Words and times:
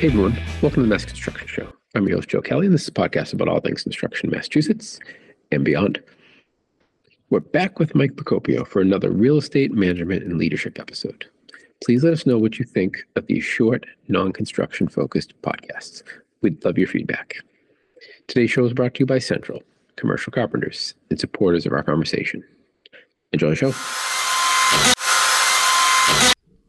Hey 0.00 0.06
everyone, 0.06 0.32
welcome 0.62 0.76
to 0.76 0.80
the 0.80 0.86
Mass 0.86 1.04
Construction 1.04 1.46
Show. 1.46 1.70
I'm 1.94 2.08
your 2.08 2.16
host 2.16 2.30
Joe 2.30 2.40
Kelly, 2.40 2.64
and 2.64 2.74
this 2.74 2.84
is 2.84 2.88
a 2.88 2.92
podcast 2.92 3.34
about 3.34 3.48
all 3.48 3.60
things 3.60 3.82
construction 3.82 4.30
in 4.30 4.34
Massachusetts 4.34 4.98
and 5.52 5.62
beyond. 5.62 6.02
We're 7.28 7.40
back 7.40 7.78
with 7.78 7.94
Mike 7.94 8.12
Procopio 8.12 8.66
for 8.66 8.80
another 8.80 9.10
real 9.10 9.36
estate 9.36 9.72
management 9.72 10.22
and 10.22 10.38
leadership 10.38 10.80
episode. 10.80 11.26
Please 11.84 12.02
let 12.02 12.14
us 12.14 12.24
know 12.24 12.38
what 12.38 12.58
you 12.58 12.64
think 12.64 13.04
of 13.14 13.26
these 13.26 13.44
short, 13.44 13.84
non-construction 14.08 14.88
focused 14.88 15.34
podcasts. 15.42 16.02
We'd 16.40 16.64
love 16.64 16.78
your 16.78 16.88
feedback. 16.88 17.34
Today's 18.26 18.50
show 18.50 18.64
is 18.64 18.72
brought 18.72 18.94
to 18.94 19.00
you 19.00 19.06
by 19.06 19.18
Central, 19.18 19.62
commercial 19.96 20.32
carpenters, 20.32 20.94
and 21.10 21.20
supporters 21.20 21.66
of 21.66 21.72
our 21.74 21.82
conversation. 21.82 22.42
Enjoy 23.34 23.50
the 23.50 23.54
show. 23.54 23.74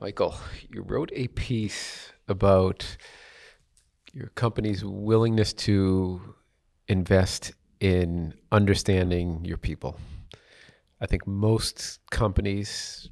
Michael, 0.02 0.36
you 0.70 0.82
wrote 0.82 1.12
a 1.14 1.30
piece 1.30 2.12
about 2.28 2.98
your 4.14 4.28
company's 4.30 4.84
willingness 4.84 5.54
to 5.54 6.22
invest 6.88 7.54
in 7.80 8.34
understanding 8.52 9.44
your 9.46 9.58
people. 9.58 9.98
I 11.00 11.06
think 11.08 11.26
most 11.26 12.00
companies 12.12 13.10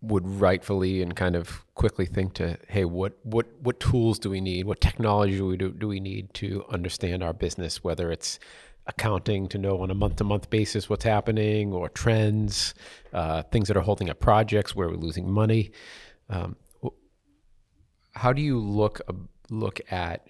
would 0.00 0.26
rightfully 0.26 1.02
and 1.02 1.14
kind 1.14 1.36
of 1.36 1.64
quickly 1.74 2.06
think 2.06 2.34
to, 2.34 2.58
hey, 2.68 2.84
what 2.84 3.18
what 3.22 3.46
what 3.60 3.78
tools 3.78 4.18
do 4.18 4.30
we 4.30 4.40
need? 4.40 4.66
What 4.66 4.80
technology 4.80 5.36
do 5.36 5.46
we 5.46 5.56
do, 5.56 5.70
do 5.70 5.86
we 5.86 6.00
need 6.00 6.34
to 6.34 6.64
understand 6.70 7.22
our 7.22 7.32
business? 7.32 7.84
Whether 7.84 8.10
it's 8.10 8.38
accounting 8.86 9.48
to 9.48 9.58
know 9.58 9.80
on 9.80 9.90
a 9.90 9.94
month 9.94 10.16
to 10.16 10.24
month 10.24 10.50
basis 10.50 10.90
what's 10.90 11.04
happening, 11.04 11.72
or 11.72 11.88
trends, 11.88 12.74
uh, 13.12 13.42
things 13.44 13.68
that 13.68 13.76
are 13.76 13.82
holding 13.82 14.10
up 14.10 14.18
projects 14.18 14.74
where 14.74 14.88
we're 14.88 14.96
losing 14.96 15.30
money. 15.30 15.70
Um, 16.28 16.56
how 18.12 18.32
do 18.32 18.42
you 18.42 18.58
look 18.58 19.00
look 19.50 19.80
at 19.90 20.26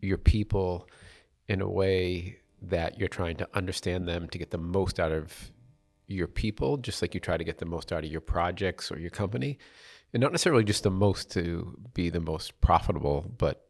your 0.00 0.18
people 0.18 0.88
in 1.48 1.60
a 1.60 1.68
way 1.68 2.38
that 2.62 2.98
you're 2.98 3.08
trying 3.08 3.36
to 3.36 3.48
understand 3.54 4.08
them 4.08 4.28
to 4.28 4.38
get 4.38 4.50
the 4.50 4.58
most 4.58 4.98
out 4.98 5.12
of 5.12 5.50
your 6.06 6.26
people, 6.26 6.76
just 6.76 7.02
like 7.02 7.14
you 7.14 7.20
try 7.20 7.36
to 7.36 7.44
get 7.44 7.58
the 7.58 7.64
most 7.64 7.92
out 7.92 8.04
of 8.04 8.10
your 8.10 8.20
projects 8.20 8.90
or 8.90 8.98
your 8.98 9.10
company, 9.10 9.58
and 10.12 10.20
not 10.20 10.32
necessarily 10.32 10.64
just 10.64 10.82
the 10.82 10.90
most 10.90 11.30
to 11.30 11.78
be 11.94 12.10
the 12.10 12.20
most 12.20 12.60
profitable, 12.60 13.32
but 13.38 13.66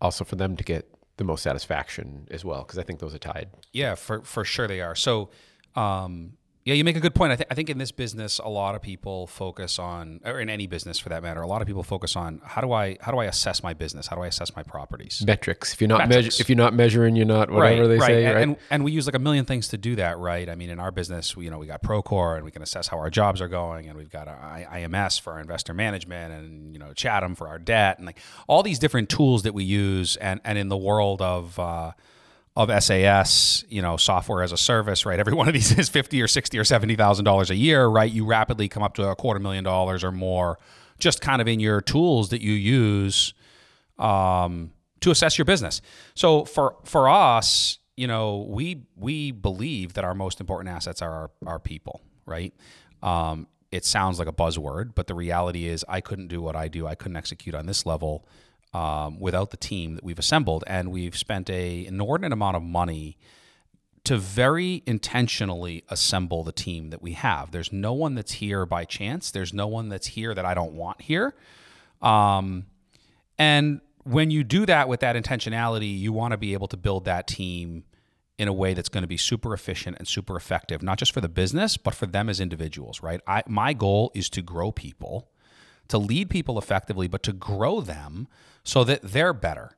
also 0.00 0.24
for 0.24 0.36
them 0.36 0.56
to 0.56 0.64
get 0.64 0.88
the 1.18 1.24
most 1.24 1.42
satisfaction 1.42 2.26
as 2.30 2.44
well, 2.44 2.62
because 2.62 2.78
I 2.78 2.82
think 2.82 3.00
those 3.00 3.14
are 3.14 3.18
tied. 3.18 3.50
Yeah, 3.72 3.94
for 3.94 4.22
for 4.22 4.44
sure 4.44 4.66
they 4.66 4.80
are. 4.80 4.94
So, 4.94 5.30
um, 5.74 6.32
yeah, 6.64 6.74
you 6.74 6.84
make 6.84 6.96
a 6.96 7.00
good 7.00 7.14
point. 7.14 7.32
I, 7.32 7.36
th- 7.36 7.46
I 7.50 7.54
think 7.54 7.70
in 7.70 7.78
this 7.78 7.90
business, 7.90 8.38
a 8.38 8.48
lot 8.48 8.74
of 8.74 8.82
people 8.82 9.26
focus 9.26 9.78
on, 9.78 10.20
or 10.26 10.40
in 10.40 10.50
any 10.50 10.66
business 10.66 10.98
for 10.98 11.08
that 11.08 11.22
matter, 11.22 11.40
a 11.40 11.46
lot 11.46 11.62
of 11.62 11.66
people 11.66 11.82
focus 11.82 12.16
on 12.16 12.42
how 12.44 12.60
do 12.60 12.70
I 12.72 12.98
how 13.00 13.12
do 13.12 13.18
I 13.18 13.24
assess 13.24 13.62
my 13.62 13.72
business? 13.72 14.08
How 14.08 14.16
do 14.16 14.22
I 14.22 14.26
assess 14.26 14.54
my 14.54 14.62
properties? 14.62 15.22
Metrics. 15.26 15.72
If 15.72 15.80
you're 15.80 15.88
not 15.88 16.06
measure, 16.10 16.30
if 16.38 16.50
you're 16.50 16.56
not 16.56 16.74
measuring, 16.74 17.16
you're 17.16 17.24
not 17.24 17.50
whatever 17.50 17.82
right, 17.82 17.88
they 17.88 17.96
right. 17.96 18.06
say. 18.06 18.24
And, 18.26 18.34
right. 18.34 18.42
And, 18.42 18.56
and 18.70 18.84
we 18.84 18.92
use 18.92 19.06
like 19.06 19.14
a 19.14 19.18
million 19.18 19.46
things 19.46 19.68
to 19.68 19.78
do 19.78 19.96
that, 19.96 20.18
right? 20.18 20.50
I 20.50 20.54
mean, 20.54 20.68
in 20.68 20.78
our 20.78 20.90
business, 20.90 21.34
we, 21.34 21.46
you 21.46 21.50
know, 21.50 21.58
we 21.58 21.66
got 21.66 21.82
Procore, 21.82 22.36
and 22.36 22.44
we 22.44 22.50
can 22.50 22.60
assess 22.60 22.88
how 22.88 22.98
our 22.98 23.08
jobs 23.08 23.40
are 23.40 23.48
going, 23.48 23.88
and 23.88 23.96
we've 23.96 24.10
got 24.10 24.28
IMS 24.28 25.18
for 25.18 25.32
our 25.32 25.40
investor 25.40 25.72
management, 25.72 26.34
and 26.34 26.74
you 26.74 26.78
know, 26.78 26.92
Chatham 26.92 27.34
for 27.34 27.48
our 27.48 27.58
debt, 27.58 27.96
and 27.96 28.04
like 28.04 28.18
all 28.48 28.62
these 28.62 28.78
different 28.78 29.08
tools 29.08 29.44
that 29.44 29.54
we 29.54 29.64
use. 29.64 30.16
And 30.16 30.40
and 30.44 30.58
in 30.58 30.68
the 30.68 30.76
world 30.76 31.22
of 31.22 31.58
uh, 31.58 31.92
of 32.62 32.82
SaaS, 32.82 33.64
you 33.68 33.82
know, 33.82 33.96
software 33.96 34.42
as 34.42 34.52
a 34.52 34.56
service, 34.56 35.06
right? 35.06 35.18
Every 35.18 35.32
one 35.32 35.48
of 35.48 35.54
these 35.54 35.76
is 35.78 35.88
fifty 35.88 36.20
or 36.20 36.28
sixty 36.28 36.58
or 36.58 36.64
seventy 36.64 36.96
thousand 36.96 37.24
dollars 37.24 37.50
a 37.50 37.56
year, 37.56 37.86
right? 37.86 38.10
You 38.10 38.24
rapidly 38.24 38.68
come 38.68 38.82
up 38.82 38.94
to 38.94 39.08
a 39.08 39.16
quarter 39.16 39.40
million 39.40 39.64
dollars 39.64 40.04
or 40.04 40.12
more, 40.12 40.58
just 40.98 41.20
kind 41.20 41.40
of 41.40 41.48
in 41.48 41.60
your 41.60 41.80
tools 41.80 42.30
that 42.30 42.40
you 42.40 42.52
use 42.52 43.34
um, 43.98 44.72
to 45.00 45.10
assess 45.10 45.38
your 45.38 45.44
business. 45.44 45.80
So 46.14 46.44
for 46.44 46.76
for 46.84 47.08
us, 47.08 47.78
you 47.96 48.06
know, 48.06 48.46
we 48.48 48.84
we 48.96 49.30
believe 49.32 49.94
that 49.94 50.04
our 50.04 50.14
most 50.14 50.40
important 50.40 50.74
assets 50.74 51.02
are 51.02 51.12
our, 51.12 51.30
our 51.46 51.58
people, 51.58 52.00
right? 52.26 52.54
Um, 53.02 53.46
it 53.70 53.84
sounds 53.84 54.18
like 54.18 54.26
a 54.26 54.32
buzzword, 54.32 54.94
but 54.94 55.06
the 55.06 55.14
reality 55.14 55.66
is, 55.68 55.84
I 55.88 56.00
couldn't 56.00 56.26
do 56.26 56.42
what 56.42 56.56
I 56.56 56.66
do. 56.68 56.86
I 56.86 56.96
couldn't 56.96 57.16
execute 57.16 57.54
on 57.54 57.66
this 57.66 57.86
level 57.86 58.26
um, 58.72 59.18
without 59.18 59.50
the 59.50 59.56
team 59.56 59.94
that 59.94 60.04
we've 60.04 60.18
assembled, 60.18 60.64
and 60.66 60.90
we've 60.90 61.16
spent 61.16 61.50
a 61.50 61.86
inordinate 61.86 62.32
amount 62.32 62.56
of 62.56 62.62
money 62.62 63.16
to 64.04 64.16
very 64.16 64.82
intentionally 64.86 65.84
assemble 65.88 66.42
the 66.42 66.52
team 66.52 66.90
that 66.90 67.02
we 67.02 67.12
have. 67.12 67.50
There's 67.50 67.72
no 67.72 67.92
one 67.92 68.14
that's 68.14 68.32
here 68.32 68.64
by 68.64 68.84
chance. 68.84 69.30
There's 69.30 69.52
no 69.52 69.66
one 69.66 69.88
that's 69.88 70.08
here 70.08 70.34
that 70.34 70.44
I 70.44 70.54
don't 70.54 70.72
want 70.72 71.02
here. 71.02 71.34
Um, 72.00 72.66
and 73.38 73.80
when 74.04 74.30
you 74.30 74.42
do 74.42 74.64
that 74.66 74.88
with 74.88 75.00
that 75.00 75.16
intentionality, 75.16 75.98
you 75.98 76.12
want 76.12 76.32
to 76.32 76.38
be 76.38 76.54
able 76.54 76.68
to 76.68 76.76
build 76.76 77.04
that 77.04 77.26
team 77.26 77.84
in 78.38 78.48
a 78.48 78.52
way 78.54 78.72
that's 78.72 78.88
going 78.88 79.02
to 79.02 79.08
be 79.08 79.18
super 79.18 79.52
efficient 79.52 79.98
and 79.98 80.08
super 80.08 80.34
effective, 80.34 80.82
not 80.82 80.98
just 80.98 81.12
for 81.12 81.20
the 81.20 81.28
business, 81.28 81.76
but 81.76 81.94
for 81.94 82.06
them 82.06 82.30
as 82.30 82.40
individuals, 82.40 83.02
right? 83.02 83.20
I, 83.26 83.42
my 83.46 83.74
goal 83.74 84.10
is 84.14 84.30
to 84.30 84.40
grow 84.40 84.72
people, 84.72 85.28
to 85.90 85.98
lead 85.98 86.30
people 86.30 86.58
effectively, 86.58 87.08
but 87.08 87.22
to 87.24 87.32
grow 87.32 87.80
them 87.80 88.28
so 88.64 88.84
that 88.84 89.02
they're 89.02 89.32
better. 89.32 89.72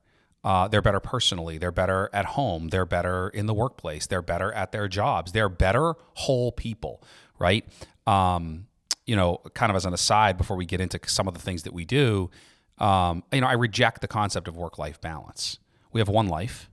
Uh, 0.44 0.68
they're 0.68 0.82
better 0.82 1.00
personally. 1.00 1.58
They're 1.58 1.72
better 1.72 2.10
at 2.12 2.24
home. 2.24 2.68
They're 2.68 2.86
better 2.86 3.28
in 3.28 3.46
the 3.46 3.54
workplace. 3.54 4.06
They're 4.06 4.22
better 4.22 4.52
at 4.52 4.72
their 4.72 4.88
jobs. 4.88 5.32
They're 5.32 5.48
better 5.48 5.94
whole 6.14 6.52
people, 6.52 7.02
right? 7.38 7.64
Um, 8.06 8.66
you 9.06 9.16
know, 9.16 9.38
kind 9.54 9.70
of 9.70 9.76
as 9.76 9.84
an 9.84 9.94
aside 9.94 10.36
before 10.36 10.56
we 10.56 10.66
get 10.66 10.80
into 10.80 10.98
some 11.06 11.28
of 11.28 11.34
the 11.34 11.40
things 11.40 11.62
that 11.62 11.72
we 11.72 11.84
do, 11.84 12.30
um, 12.78 13.22
you 13.32 13.40
know, 13.40 13.46
I 13.46 13.52
reject 13.52 14.00
the 14.00 14.08
concept 14.08 14.48
of 14.48 14.56
work 14.56 14.78
life 14.78 15.00
balance. 15.00 15.58
We 15.92 16.00
have 16.00 16.08
one 16.08 16.28
life. 16.28 16.68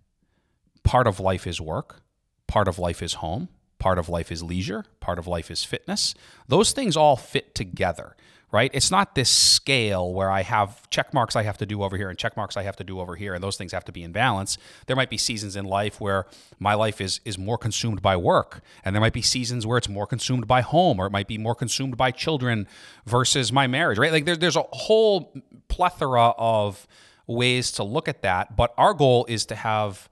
Part 0.83 1.05
of 1.05 1.19
life 1.19 1.45
is 1.45 1.61
work, 1.61 2.01
part 2.47 2.67
of 2.67 2.79
life 2.79 3.03
is 3.03 3.15
home, 3.15 3.49
part 3.77 3.99
of 3.99 4.09
life 4.09 4.31
is 4.31 4.41
leisure, 4.41 4.85
part 4.99 5.19
of 5.19 5.27
life 5.27 5.51
is 5.51 5.63
fitness. 5.63 6.15
Those 6.47 6.71
things 6.71 6.97
all 6.97 7.15
fit 7.15 7.53
together 7.53 8.15
right? 8.51 8.71
It's 8.73 8.89
not 8.89 9.15
this 9.15 9.29
scale 9.29 10.11
where 10.11 10.31
I 10.31 10.41
have 10.41 10.89
check 10.89 11.13
marks 11.13 11.35
I 11.35 11.43
have 11.43 11.57
to 11.59 11.65
do 11.65 11.83
over 11.83 11.97
here 11.97 12.09
and 12.09 12.17
check 12.17 12.35
marks 12.35 12.57
I 12.57 12.63
have 12.63 12.75
to 12.77 12.83
do 12.83 12.99
over 12.99 13.15
here, 13.15 13.33
and 13.33 13.43
those 13.43 13.57
things 13.57 13.71
have 13.71 13.85
to 13.85 13.91
be 13.91 14.03
in 14.03 14.11
balance. 14.11 14.57
There 14.87 14.95
might 14.95 15.09
be 15.09 15.17
seasons 15.17 15.55
in 15.55 15.65
life 15.65 16.01
where 16.01 16.25
my 16.57 16.73
life 16.73 16.99
is 16.99 17.21
is 17.25 17.37
more 17.37 17.57
consumed 17.57 18.01
by 18.01 18.17
work, 18.17 18.61
and 18.83 18.95
there 18.95 19.01
might 19.01 19.13
be 19.13 19.21
seasons 19.21 19.67
where 19.67 19.77
it's 19.77 19.89
more 19.89 20.07
consumed 20.07 20.47
by 20.47 20.61
home, 20.61 20.99
or 20.99 21.05
it 21.05 21.11
might 21.11 21.27
be 21.27 21.37
more 21.37 21.55
consumed 21.55 21.97
by 21.97 22.11
children 22.11 22.67
versus 23.05 23.51
my 23.51 23.67
marriage, 23.67 23.97
right? 23.97 24.11
Like 24.11 24.25
there, 24.25 24.35
there's 24.35 24.55
a 24.55 24.65
whole 24.71 25.33
plethora 25.67 26.33
of 26.37 26.87
ways 27.27 27.71
to 27.73 27.83
look 27.83 28.07
at 28.07 28.23
that, 28.23 28.55
but 28.55 28.73
our 28.77 28.93
goal 28.93 29.25
is 29.29 29.45
to 29.45 29.55
have 29.55 30.09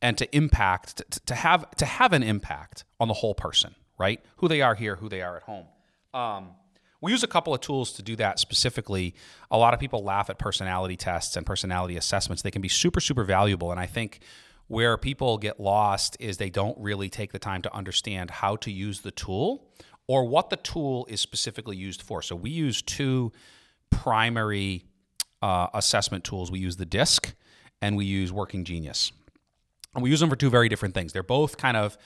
and 0.00 0.16
to 0.18 0.36
impact 0.36 0.98
to, 1.10 1.20
to 1.26 1.34
have 1.34 1.68
to 1.72 1.86
have 1.86 2.12
an 2.12 2.22
impact 2.22 2.84
on 3.00 3.08
the 3.08 3.14
whole 3.14 3.34
person, 3.34 3.74
right? 3.98 4.20
Who 4.36 4.46
they 4.48 4.62
are 4.62 4.74
here, 4.74 4.96
who 4.96 5.08
they 5.08 5.22
are 5.22 5.36
at 5.38 5.42
home. 5.42 5.66
Um, 6.14 6.50
we 7.00 7.12
use 7.12 7.22
a 7.22 7.28
couple 7.28 7.54
of 7.54 7.60
tools 7.60 7.92
to 7.92 8.02
do 8.02 8.16
that 8.16 8.38
specifically. 8.38 9.14
A 9.50 9.58
lot 9.58 9.74
of 9.74 9.80
people 9.80 10.02
laugh 10.02 10.30
at 10.30 10.38
personality 10.38 10.96
tests 10.96 11.36
and 11.36 11.44
personality 11.44 11.96
assessments. 11.96 12.42
They 12.42 12.50
can 12.50 12.62
be 12.62 12.68
super, 12.68 13.00
super 13.00 13.24
valuable. 13.24 13.70
And 13.70 13.78
I 13.78 13.86
think 13.86 14.20
where 14.68 14.96
people 14.96 15.38
get 15.38 15.60
lost 15.60 16.16
is 16.18 16.38
they 16.38 16.50
don't 16.50 16.76
really 16.78 17.08
take 17.08 17.32
the 17.32 17.38
time 17.38 17.62
to 17.62 17.74
understand 17.74 18.30
how 18.30 18.56
to 18.56 18.70
use 18.70 19.00
the 19.00 19.10
tool 19.10 19.68
or 20.08 20.24
what 20.24 20.50
the 20.50 20.56
tool 20.56 21.06
is 21.08 21.20
specifically 21.20 21.76
used 21.76 22.02
for. 22.02 22.22
So 22.22 22.34
we 22.34 22.50
use 22.50 22.82
two 22.82 23.32
primary 23.90 24.84
uh, 25.42 25.68
assessment 25.74 26.24
tools. 26.24 26.50
We 26.50 26.58
use 26.58 26.76
the 26.76 26.86
DISC 26.86 27.34
and 27.80 27.96
we 27.96 28.04
use 28.04 28.32
Working 28.32 28.64
Genius. 28.64 29.12
And 29.94 30.02
we 30.02 30.10
use 30.10 30.20
them 30.20 30.30
for 30.30 30.36
two 30.36 30.50
very 30.50 30.68
different 30.68 30.94
things. 30.94 31.12
They're 31.12 31.22
both 31.22 31.56
kind 31.56 31.76
of 31.76 31.96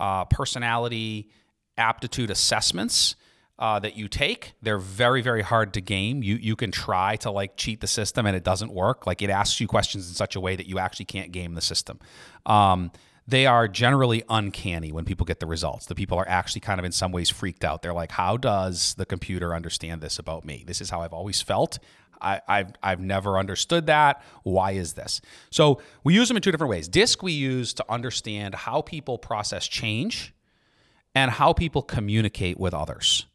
uh, 0.00 0.24
personality 0.26 1.30
aptitude 1.78 2.30
assessments 2.30 3.16
uh, 3.58 3.78
that 3.78 3.96
you 3.96 4.08
take. 4.08 4.54
They're 4.60 4.78
very, 4.78 5.22
very 5.22 5.42
hard 5.42 5.72
to 5.74 5.80
game. 5.80 6.22
You 6.22 6.36
you 6.36 6.56
can 6.56 6.70
try 6.70 7.16
to 7.16 7.30
like 7.30 7.56
cheat 7.56 7.80
the 7.80 7.86
system 7.86 8.26
and 8.26 8.36
it 8.36 8.44
doesn't 8.44 8.72
work. 8.72 9.06
Like 9.06 9.22
it 9.22 9.30
asks 9.30 9.60
you 9.60 9.66
questions 9.66 10.08
in 10.08 10.14
such 10.14 10.36
a 10.36 10.40
way 10.40 10.56
that 10.56 10.66
you 10.66 10.78
actually 10.78 11.06
can't 11.06 11.32
game 11.32 11.54
the 11.54 11.60
system. 11.60 11.98
Um, 12.44 12.92
they 13.28 13.46
are 13.46 13.66
generally 13.66 14.22
uncanny 14.28 14.92
when 14.92 15.04
people 15.04 15.26
get 15.26 15.40
the 15.40 15.46
results. 15.46 15.86
The 15.86 15.96
people 15.96 16.16
are 16.18 16.28
actually 16.28 16.60
kind 16.60 16.78
of 16.78 16.84
in 16.84 16.92
some 16.92 17.10
ways 17.12 17.28
freaked 17.28 17.64
out. 17.64 17.82
They're 17.82 17.94
like, 17.94 18.12
"How 18.12 18.36
does 18.36 18.94
the 18.94 19.06
computer 19.06 19.54
understand 19.54 20.00
this 20.00 20.18
about 20.18 20.44
me? 20.44 20.62
This 20.66 20.80
is 20.80 20.90
how 20.90 21.00
I've 21.00 21.14
always 21.14 21.40
felt. 21.40 21.78
I, 22.18 22.40
have 22.48 22.72
I've 22.82 23.00
never 23.00 23.38
understood 23.38 23.86
that. 23.86 24.22
Why 24.42 24.72
is 24.72 24.92
this?" 24.92 25.20
So 25.50 25.80
we 26.04 26.14
use 26.14 26.28
them 26.28 26.36
in 26.36 26.42
two 26.42 26.52
different 26.52 26.70
ways. 26.70 26.88
Disc 26.88 27.22
we 27.22 27.32
use 27.32 27.72
to 27.74 27.84
understand 27.88 28.54
how 28.54 28.82
people 28.82 29.18
process 29.18 29.66
change 29.66 30.34
and 31.14 31.30
how 31.30 31.54
people 31.54 31.82
communicate 31.82 32.60
with 32.60 32.74
others. 32.74 33.26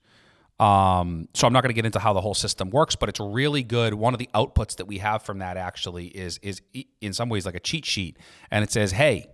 Um, 0.62 1.28
so 1.34 1.48
I'm 1.48 1.54
not 1.54 1.64
going 1.64 1.72
to 1.72 1.76
get 1.76 1.88
into 1.88 2.00
how 2.00 2.14
the 2.14 2.22
whole 2.22 2.36
system 2.36 2.70
works, 2.70 2.96
but 2.96 3.10
it's 3.10 3.20
really 3.20 3.64
good. 3.64 3.96
One 3.96 4.14
of 4.14 4.20
the 4.20 4.30
outputs 4.36 4.76
that 4.78 4.86
we 4.86 5.00
have 5.00 5.24
from 5.24 5.40
that 5.40 5.58
actually 5.58 6.08
is 6.08 6.38
is 6.44 6.62
in 7.02 7.14
some 7.14 7.30
ways 7.30 7.46
like 7.46 7.56
a 7.56 7.60
cheat 7.60 7.84
sheet, 7.84 8.18
and 8.52 8.64
it 8.64 8.72
says, 8.72 8.92
"Hey, 8.92 9.26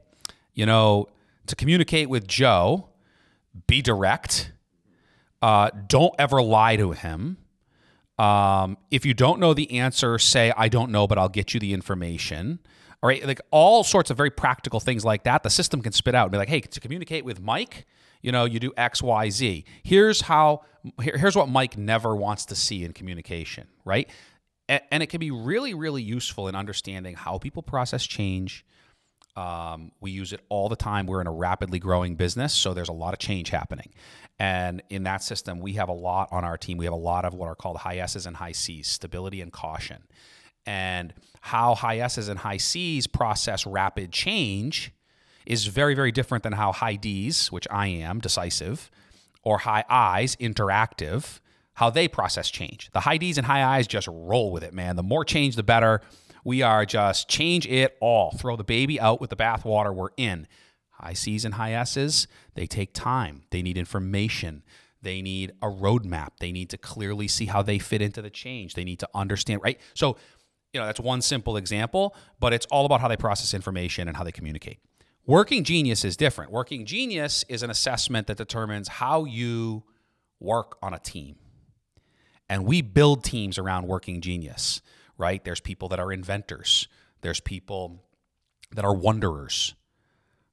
you 0.54 0.66
know, 0.66 1.08
to 1.48 1.56
communicate 1.56 2.10
with 2.10 2.28
Joe, 2.28 2.90
be 3.68 3.82
direct. 3.82 4.52
Uh, 5.42 5.70
don't 5.88 6.14
ever 6.18 6.42
lie 6.42 6.76
to 6.78 6.92
him. 6.92 7.38
Um, 8.18 8.78
if 8.90 9.06
you 9.06 9.14
don't 9.14 9.40
know 9.40 9.54
the 9.54 9.80
answer, 9.80 10.18
say, 10.18 10.52
I 10.58 10.70
don't 10.70 10.92
know, 10.92 11.08
but 11.08 11.18
I'll 11.18 11.30
get 11.30 11.54
you 11.54 11.60
the 11.60 11.74
information. 11.74 12.60
All 13.04 13.08
right. 13.08 13.26
Like 13.26 13.42
all 13.52 13.84
sorts 13.84 14.10
of 14.10 14.18
very 14.18 14.32
practical 14.32 14.80
things 14.80 15.06
like 15.06 15.24
that. 15.24 15.44
The 15.44 15.50
system 15.52 15.82
can 15.82 15.92
spit 15.92 16.16
out 16.16 16.24
and 16.24 16.32
be 16.32 16.38
like, 16.38 16.50
hey, 16.50 16.62
to 16.62 16.80
communicate 16.80 17.24
with 17.24 17.40
Mike, 17.40 17.86
you 18.22 18.32
know, 18.32 18.46
you 18.46 18.60
do 18.60 18.74
X, 18.78 19.02
Y, 19.02 19.30
Z. 19.30 19.66
Here's 19.84 20.22
how, 20.22 20.62
here, 21.02 21.18
here's 21.18 21.36
what 21.36 21.50
Mike 21.50 21.78
never 21.78 22.16
wants 22.16 22.46
to 22.46 22.56
see 22.56 22.84
in 22.84 22.94
communication, 22.94 23.68
right? 23.86 24.10
And, 24.70 24.82
and 24.92 25.04
it 25.04 25.08
can 25.08 25.20
be 25.20 25.32
really, 25.32 25.74
really 25.74 26.02
useful 26.02 26.48
in 26.48 26.56
understanding 26.56 27.16
how 27.16 27.38
people 27.38 27.64
process 27.64 28.06
change. 28.06 28.66
Um, 29.36 29.92
we 30.02 30.10
use 30.12 30.34
it 30.34 30.42
all 30.50 30.68
the 30.68 30.76
time. 30.76 31.06
We're 31.06 31.22
in 31.22 31.28
a 31.28 31.32
rapidly 31.32 31.78
growing 31.78 32.16
business, 32.16 32.54
so 32.54 32.74
there's 32.74 32.90
a 32.90 32.94
lot 32.94 33.14
of 33.14 33.20
change 33.20 33.50
happening. 33.50 33.94
And 34.40 34.82
in 34.90 35.04
that 35.04 35.22
system, 35.22 35.60
we 35.60 35.74
have 35.74 35.90
a 35.90 35.94
lot 35.94 36.30
on 36.32 36.44
our 36.44 36.58
team. 36.58 36.78
We 36.78 36.86
have 36.86 36.94
a 36.94 36.98
lot 36.98 37.24
of 37.24 37.34
what 37.34 37.48
are 37.48 37.56
called 37.56 37.78
high 37.78 37.98
S's 37.98 38.26
and 38.26 38.38
high 38.38 38.52
C's, 38.52 38.88
stability 38.88 39.42
and 39.42 39.52
caution. 39.52 40.04
And 40.66 41.14
how 41.42 41.76
high 41.76 42.00
S's 42.00 42.28
and 42.30 42.40
high 42.40 42.58
C's 42.58 43.08
process 43.08 43.66
rapid 43.66 44.12
change 44.12 44.92
is 45.48 45.66
very, 45.66 45.96
very 45.96 46.12
different 46.12 46.44
than 46.44 46.54
how 46.54 46.72
high 46.72 46.96
D's, 46.96 47.52
which 47.52 47.68
I 47.72 47.88
am, 47.88 48.20
decisive, 48.20 48.92
or 49.42 49.60
high 49.60 49.86
I's, 49.90 50.36
interactive, 50.36 51.40
how 51.74 51.90
they 51.90 52.08
process 52.08 52.50
change. 52.50 52.90
The 52.92 53.00
high 53.02 53.18
D's 53.18 53.38
and 53.38 53.48
high 53.48 53.64
I's 53.78 53.88
just 53.88 54.10
roll 54.12 54.52
with 54.52 54.64
it, 54.64 54.74
man. 54.74 54.98
The 54.98 55.04
more 55.04 55.24
change, 55.24 55.56
the 55.56 55.64
better. 55.64 56.02
We 56.44 56.62
are 56.62 56.86
just 56.86 57.30
change 57.30 57.66
it 57.66 57.98
all. 58.02 58.32
Throw 58.32 58.58
the 58.58 58.64
baby 58.64 59.00
out 59.00 59.22
with 59.22 59.30
the 59.30 59.36
bathwater. 59.36 59.96
We're 59.96 60.10
in. 60.18 60.48
High 60.92 61.14
C's 61.14 61.46
and 61.46 61.54
high 61.54 61.74
S's, 61.74 62.28
they 62.56 62.66
take 62.66 62.94
time. 62.94 63.44
They 63.52 63.62
need 63.62 63.78
information. 63.78 64.64
They 65.02 65.22
need 65.22 65.52
a 65.62 65.68
roadmap. 65.68 66.30
They 66.40 66.52
need 66.52 66.70
to 66.72 66.78
clearly 66.78 67.28
see 67.28 67.46
how 67.46 67.62
they 67.62 67.80
fit 67.80 68.02
into 68.02 68.22
the 68.22 68.32
change. 68.32 68.74
They 68.74 68.84
need 68.84 69.00
to 69.00 69.10
understand, 69.14 69.62
right? 69.64 69.80
So, 69.94 70.18
you 70.74 70.80
know, 70.82 70.88
that's 70.88 71.00
one 71.00 71.22
simple 71.22 71.56
example, 71.56 72.16
but 72.40 72.52
it's 72.52 72.66
all 72.66 72.86
about 72.86 73.00
how 73.00 73.08
they 73.08 73.16
process 73.16 73.54
information 73.54 74.08
and 74.08 74.18
how 74.18 74.24
they 74.24 74.32
communicate. 74.32 74.80
Working 75.28 75.66
Genius 75.66 76.06
is 76.06 76.16
different. 76.16 76.52
Working 76.52 76.86
Genius 76.86 77.44
is 77.50 77.62
an 77.62 77.70
assessment 77.70 78.28
that 78.28 78.38
determines 78.38 78.88
how 78.88 79.26
you 79.26 79.84
work 80.40 80.78
on 80.82 80.94
a 80.94 81.00
team. 81.00 81.36
And 82.50 82.66
we 82.66 82.82
build 82.82 83.26
teams 83.26 83.58
around 83.58 83.88
Working 83.88 84.22
Genius, 84.22 84.82
right? 85.18 85.44
There's 85.44 85.60
people 85.60 85.90
that 85.90 86.00
are 86.00 86.14
inventors, 86.14 86.88
there's 87.22 87.42
people 87.42 88.06
that 88.72 88.86
are 88.86 88.94
wanderers, 88.94 89.76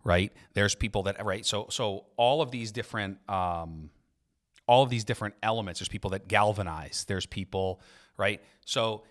right? 0.03 0.33
There's 0.55 0.75
people 0.75 1.05
that 1.05 1.25
right. 1.25 1.47
So 1.47 1.69
so 1.71 2.07
all 2.17 2.43
of 2.43 2.51
these 2.51 2.73
different 2.73 3.19
um, 3.29 3.91
all 4.67 4.83
of 4.83 4.91
these 4.91 5.05
different 5.05 5.35
elements. 5.41 5.79
There's 5.79 5.89
people 5.89 6.11
that 6.11 6.27
galvanize. 6.27 7.05
There's 7.07 7.27
people 7.27 7.81
right. 8.17 8.41
So 8.65 9.05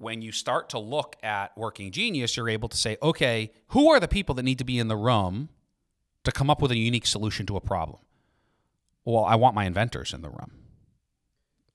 when 0.00 0.22
you 0.22 0.32
start 0.32 0.70
to 0.70 0.78
look 0.78 1.16
at 1.22 1.56
working 1.58 1.92
genius, 1.92 2.36
you're 2.36 2.48
able 2.48 2.70
to 2.70 2.76
say, 2.76 2.96
okay, 3.02 3.52
who 3.68 3.90
are 3.90 4.00
the 4.00 4.08
people 4.08 4.34
that 4.34 4.42
need 4.42 4.58
to 4.58 4.64
be 4.64 4.78
in 4.78 4.88
the 4.88 4.96
room 4.96 5.50
to 6.24 6.32
come 6.32 6.48
up 6.48 6.62
with 6.62 6.70
a 6.70 6.76
unique 6.76 7.06
solution 7.06 7.44
to 7.46 7.56
a 7.56 7.60
problem? 7.60 8.00
Well, 9.04 9.24
I 9.24 9.34
want 9.36 9.54
my 9.54 9.66
inventors 9.66 10.14
in 10.14 10.22
the 10.22 10.30
room, 10.30 10.52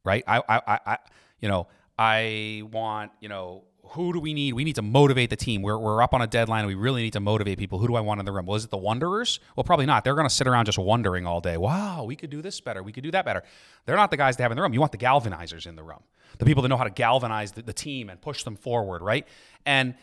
right? 0.03 0.23
I, 0.27 0.41
I, 0.49 0.79
I 0.85 0.97
you 1.39 1.47
know, 1.47 1.67
I 1.99 2.63
want, 2.71 3.11
you 3.19 3.29
know, 3.29 3.65
who 3.89 4.13
do 4.13 4.19
we 4.19 4.33
need? 4.33 4.53
We 4.53 4.63
need 4.63 4.75
to 4.75 4.81
motivate 4.81 5.29
the 5.29 5.35
team. 5.35 5.61
We're, 5.61 5.77
we're 5.77 6.01
up 6.01 6.13
on 6.13 6.21
a 6.21 6.27
deadline. 6.27 6.65
We 6.65 6.75
really 6.75 7.01
need 7.01 7.13
to 7.13 7.19
motivate 7.19 7.57
people. 7.57 7.79
Who 7.79 7.87
do 7.87 7.95
I 7.95 8.01
want 8.01 8.19
in 8.19 8.25
the 8.25 8.31
room? 8.31 8.45
Well, 8.45 8.55
is 8.55 8.65
it 8.65 8.69
the 8.69 8.77
Wanderers? 8.77 9.39
Well, 9.55 9.63
probably 9.63 9.85
not. 9.85 10.03
They're 10.03 10.15
going 10.15 10.27
to 10.27 10.33
sit 10.33 10.47
around 10.47 10.65
just 10.65 10.77
wondering 10.77 11.25
all 11.25 11.41
day. 11.41 11.57
Wow, 11.57 12.03
we 12.03 12.15
could 12.15 12.29
do 12.29 12.41
this 12.41 12.59
better. 12.61 12.83
We 12.83 12.91
could 12.91 13.03
do 13.03 13.11
that 13.11 13.25
better. 13.25 13.43
They're 13.85 13.95
not 13.95 14.11
the 14.11 14.17
guys 14.17 14.35
to 14.37 14.43
have 14.43 14.51
in 14.51 14.55
the 14.55 14.61
room. 14.61 14.73
You 14.73 14.79
want 14.79 14.91
the 14.91 14.97
galvanizers 14.97 15.67
in 15.67 15.75
the 15.75 15.83
room, 15.83 16.03
the 16.37 16.45
people 16.45 16.61
that 16.63 16.69
know 16.69 16.77
how 16.77 16.83
to 16.83 16.89
galvanize 16.89 17.53
the, 17.53 17.61
the 17.61 17.73
team 17.73 18.09
and 18.09 18.19
push 18.19 18.43
them 18.43 18.55
forward, 18.55 19.01
right? 19.01 19.27
And 19.65 19.95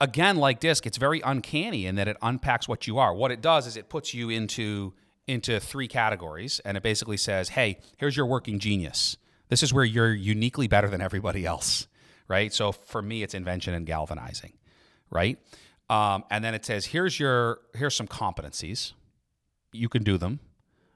again, 0.00 0.36
like 0.36 0.60
DISC, 0.60 0.86
it's 0.86 0.98
very 0.98 1.20
uncanny 1.20 1.86
in 1.86 1.96
that 1.96 2.08
it 2.08 2.16
unpacks 2.22 2.68
what 2.68 2.86
you 2.86 2.98
are. 2.98 3.14
What 3.14 3.32
it 3.32 3.40
does 3.40 3.66
is 3.66 3.76
it 3.76 3.88
puts 3.88 4.14
you 4.14 4.30
into 4.30 4.94
into 5.26 5.58
three 5.58 5.88
categories, 5.88 6.60
and 6.64 6.76
it 6.76 6.84
basically 6.84 7.16
says, 7.16 7.48
"Hey, 7.48 7.78
here's 7.96 8.16
your 8.16 8.26
working 8.26 8.60
genius. 8.60 9.16
This 9.48 9.62
is 9.64 9.74
where 9.74 9.84
you're 9.84 10.14
uniquely 10.14 10.68
better 10.68 10.88
than 10.88 11.00
everybody 11.00 11.44
else." 11.44 11.88
Right? 12.28 12.52
So 12.52 12.72
for 12.72 13.02
me, 13.02 13.22
it's 13.22 13.34
invention 13.34 13.74
and 13.74 13.86
galvanizing, 13.86 14.52
right? 15.10 15.38
Um, 15.88 16.24
and 16.30 16.44
then 16.44 16.54
it 16.54 16.64
says, 16.64 16.86
here's 16.86 17.18
your 17.20 17.60
here's 17.74 17.94
some 17.94 18.08
competencies. 18.08 18.92
You 19.72 19.88
can 19.88 20.02
do 20.02 20.18
them. 20.18 20.40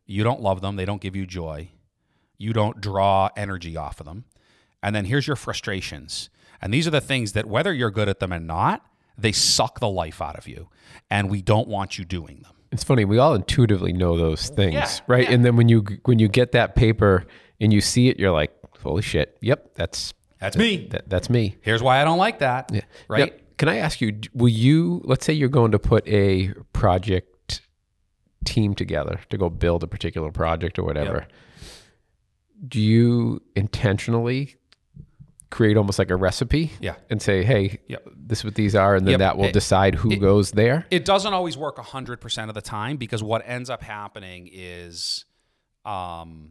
You 0.07 0.25
don't 0.25 0.41
love 0.41 0.61
them. 0.61 0.77
They 0.77 0.85
don't 0.85 1.01
give 1.01 1.15
you 1.15 1.27
joy. 1.27 1.71
You 2.39 2.53
don't 2.53 2.81
draw 2.81 3.29
energy 3.37 3.77
off 3.77 4.01
of 4.01 4.07
them. 4.07 4.25
And 4.83 4.97
then 4.97 5.05
here's 5.05 5.27
your 5.27 5.37
frustrations. 5.37 6.31
And 6.63 6.73
these 6.75 6.87
are 6.87 6.91
the 6.91 7.01
things 7.01 7.33
that 7.33 7.47
whether 7.47 7.73
you're 7.73 7.91
good 7.91 8.09
at 8.09 8.19
them 8.19 8.33
or 8.33 8.41
not, 8.41 8.85
they 9.17 9.33
suck 9.33 9.79
the 9.81 9.89
life 9.89 10.21
out 10.23 10.37
of 10.39 10.49
you. 10.49 10.69
And 11.11 11.31
we 11.31 11.43
don't 11.43 11.69
want 11.69 11.99
you 11.99 12.05
doing 12.05 12.41
them. 12.43 12.53
It's 12.73 12.83
funny. 12.85 13.05
We 13.05 13.19
all 13.19 13.35
intuitively 13.35 13.93
know 13.93 14.17
those 14.17 14.49
things, 14.49 14.75
Yeah, 14.75 14.91
right? 15.07 15.25
yeah. 15.25 15.35
And 15.35 15.45
then 15.45 15.57
when 15.57 15.69
you 15.69 15.85
when 16.05 16.19
you 16.19 16.29
get 16.29 16.53
that 16.53 16.75
paper 16.77 17.27
and 17.61 17.73
you 17.73 17.81
see 17.81 18.09
it, 18.09 18.19
you're 18.19 18.31
like, 18.31 18.53
"Holy 18.83 19.03
shit! 19.03 19.37
Yep, 19.43 19.75
that's 19.75 20.15
That's 20.41 20.57
me. 20.57 20.89
that, 20.91 21.09
that's 21.09 21.29
me." 21.31 21.57
Here's 21.61 21.83
why 21.83 22.01
I 22.01 22.05
don't 22.05 22.19
like 22.19 22.39
that. 22.41 22.71
Right? 23.09 23.33
Now, 23.33 23.39
can 23.59 23.69
I 23.69 23.77
ask 23.77 24.01
you? 24.01 24.19
Will 24.35 24.49
you? 24.49 25.03
Let's 25.05 25.25
say 25.27 25.33
you're 25.33 25.49
going 25.49 25.73
to 25.73 25.79
put 25.79 26.07
a 26.09 26.53
project 26.73 27.61
team 28.45 28.75
together 28.75 29.21
to 29.29 29.37
go 29.37 29.51
build 29.51 29.83
a 29.83 29.87
particular 29.87 30.31
project 30.33 30.79
or 30.79 30.83
whatever. 30.85 31.27
Do 32.67 32.81
you 32.81 33.43
intentionally 33.57 34.57
create 35.51 35.77
almost 35.77 35.99
like 35.99 36.11
a 36.11 36.17
recipe? 36.17 36.71
Yeah. 36.81 36.95
And 37.11 37.21
say, 37.21 37.43
"Hey, 37.45 37.81
Yep. 37.89 38.09
this 38.17 38.39
is 38.39 38.45
what 38.45 38.55
these 38.55 38.75
are," 38.75 38.95
and 38.95 39.07
then 39.07 39.13
Yep. 39.13 39.19
that 39.21 39.37
will 39.39 39.47
It- 39.47 39.53
decide 39.53 39.95
who 39.97 40.17
goes 40.17 40.53
there. 40.53 40.87
It 40.91 41.05
doesn't 41.05 41.33
always 41.35 41.57
work 41.57 41.79
100% 41.79 42.49
of 42.49 42.55
the 42.55 42.63
time 42.63 42.97
because 42.97 43.23
what 43.23 43.43
ends 43.47 43.69
up 43.71 43.83
happening 43.83 44.49
is 44.53 45.25
um, 45.87 46.51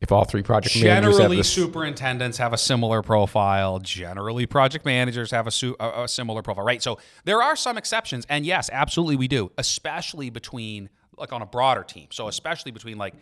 If 0.00 0.12
all 0.12 0.24
three 0.24 0.42
project 0.42 0.76
managers 0.76 1.04
have 1.04 1.12
generally 1.16 1.36
this, 1.38 1.52
superintendents 1.52 2.38
have 2.38 2.52
a 2.52 2.58
similar 2.58 3.02
profile 3.02 3.78
generally 3.80 4.46
project 4.46 4.84
managers 4.84 5.30
have 5.32 5.46
a, 5.46 5.50
su- 5.50 5.76
a, 5.80 6.04
a 6.04 6.08
similar 6.08 6.40
profile 6.42 6.64
right 6.64 6.80
so 6.82 6.98
there 7.24 7.42
are 7.42 7.56
some 7.56 7.76
exceptions 7.76 8.24
and 8.28 8.46
yes 8.46 8.70
absolutely 8.72 9.16
we 9.16 9.26
do 9.26 9.50
especially 9.58 10.30
between 10.30 10.88
like 11.16 11.32
on 11.32 11.42
a 11.42 11.46
broader 11.46 11.82
team 11.82 12.06
so 12.12 12.28
especially 12.28 12.70
between 12.70 12.96
like 12.96 13.14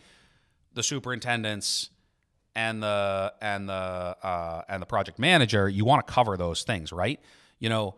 the 0.75 0.83
superintendents 0.83 1.89
and 2.55 2.83
the 2.83 3.33
and 3.41 3.69
the 3.69 3.73
uh, 3.73 4.63
and 4.69 4.83
the 4.83 4.87
project 4.87 5.19
manager 5.19 5.69
you 5.69 5.85
want 5.87 6.07
to 6.07 6.13
cover 6.13 6.37
those 6.37 6.63
things 6.63 6.93
right 6.93 7.21
you 7.59 7.71
know 7.71 7.95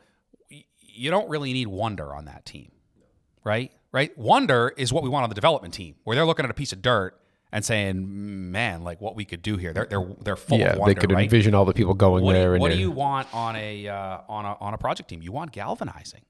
y- 0.50 0.64
you 0.78 1.10
don't 1.10 1.28
really 1.28 1.52
need 1.52 1.66
wonder 1.66 2.14
on 2.14 2.26
that 2.26 2.44
team 2.44 2.70
right? 3.44 3.72
Right? 3.90 4.16
Wonder 4.18 4.72
is 4.76 4.92
what 4.92 5.02
we 5.02 5.08
want 5.08 5.22
on 5.22 5.30
the 5.30 5.34
development 5.34 5.72
team, 5.72 5.94
where 6.04 6.14
they're 6.14 6.26
looking 6.26 6.44
at 6.44 6.50
a 6.50 6.54
piece 6.54 6.72
of 6.74 6.82
dirt 6.82 7.18
and 7.52 7.64
saying, 7.64 8.50
"Man, 8.52 8.84
like 8.84 9.00
what 9.00 9.16
we 9.16 9.24
could 9.24 9.42
do 9.42 9.56
here." 9.56 9.72
They're 9.72 9.86
they're 9.86 10.06
they're 10.22 10.36
full 10.36 10.58
yeah, 10.58 10.72
of 10.72 10.78
wonder, 10.78 10.94
they 10.94 11.00
could 11.00 11.12
right? 11.12 11.24
envision 11.24 11.54
all 11.54 11.64
the 11.64 11.72
people 11.72 11.94
going 11.94 12.24
what 12.24 12.32
do 12.32 12.38
there. 12.38 12.48
you, 12.48 12.54
and 12.54 12.60
what 12.60 12.72
do 12.72 12.78
you 12.78 12.90
want 12.90 13.32
on 13.34 13.56
a 13.56 13.88
uh, 13.88 14.18
on 14.28 14.44
a 14.44 14.56
on 14.60 14.74
a 14.74 14.78
project 14.78 15.08
team? 15.08 15.22
You 15.22 15.32
want 15.32 15.52
galvanizing, 15.52 16.22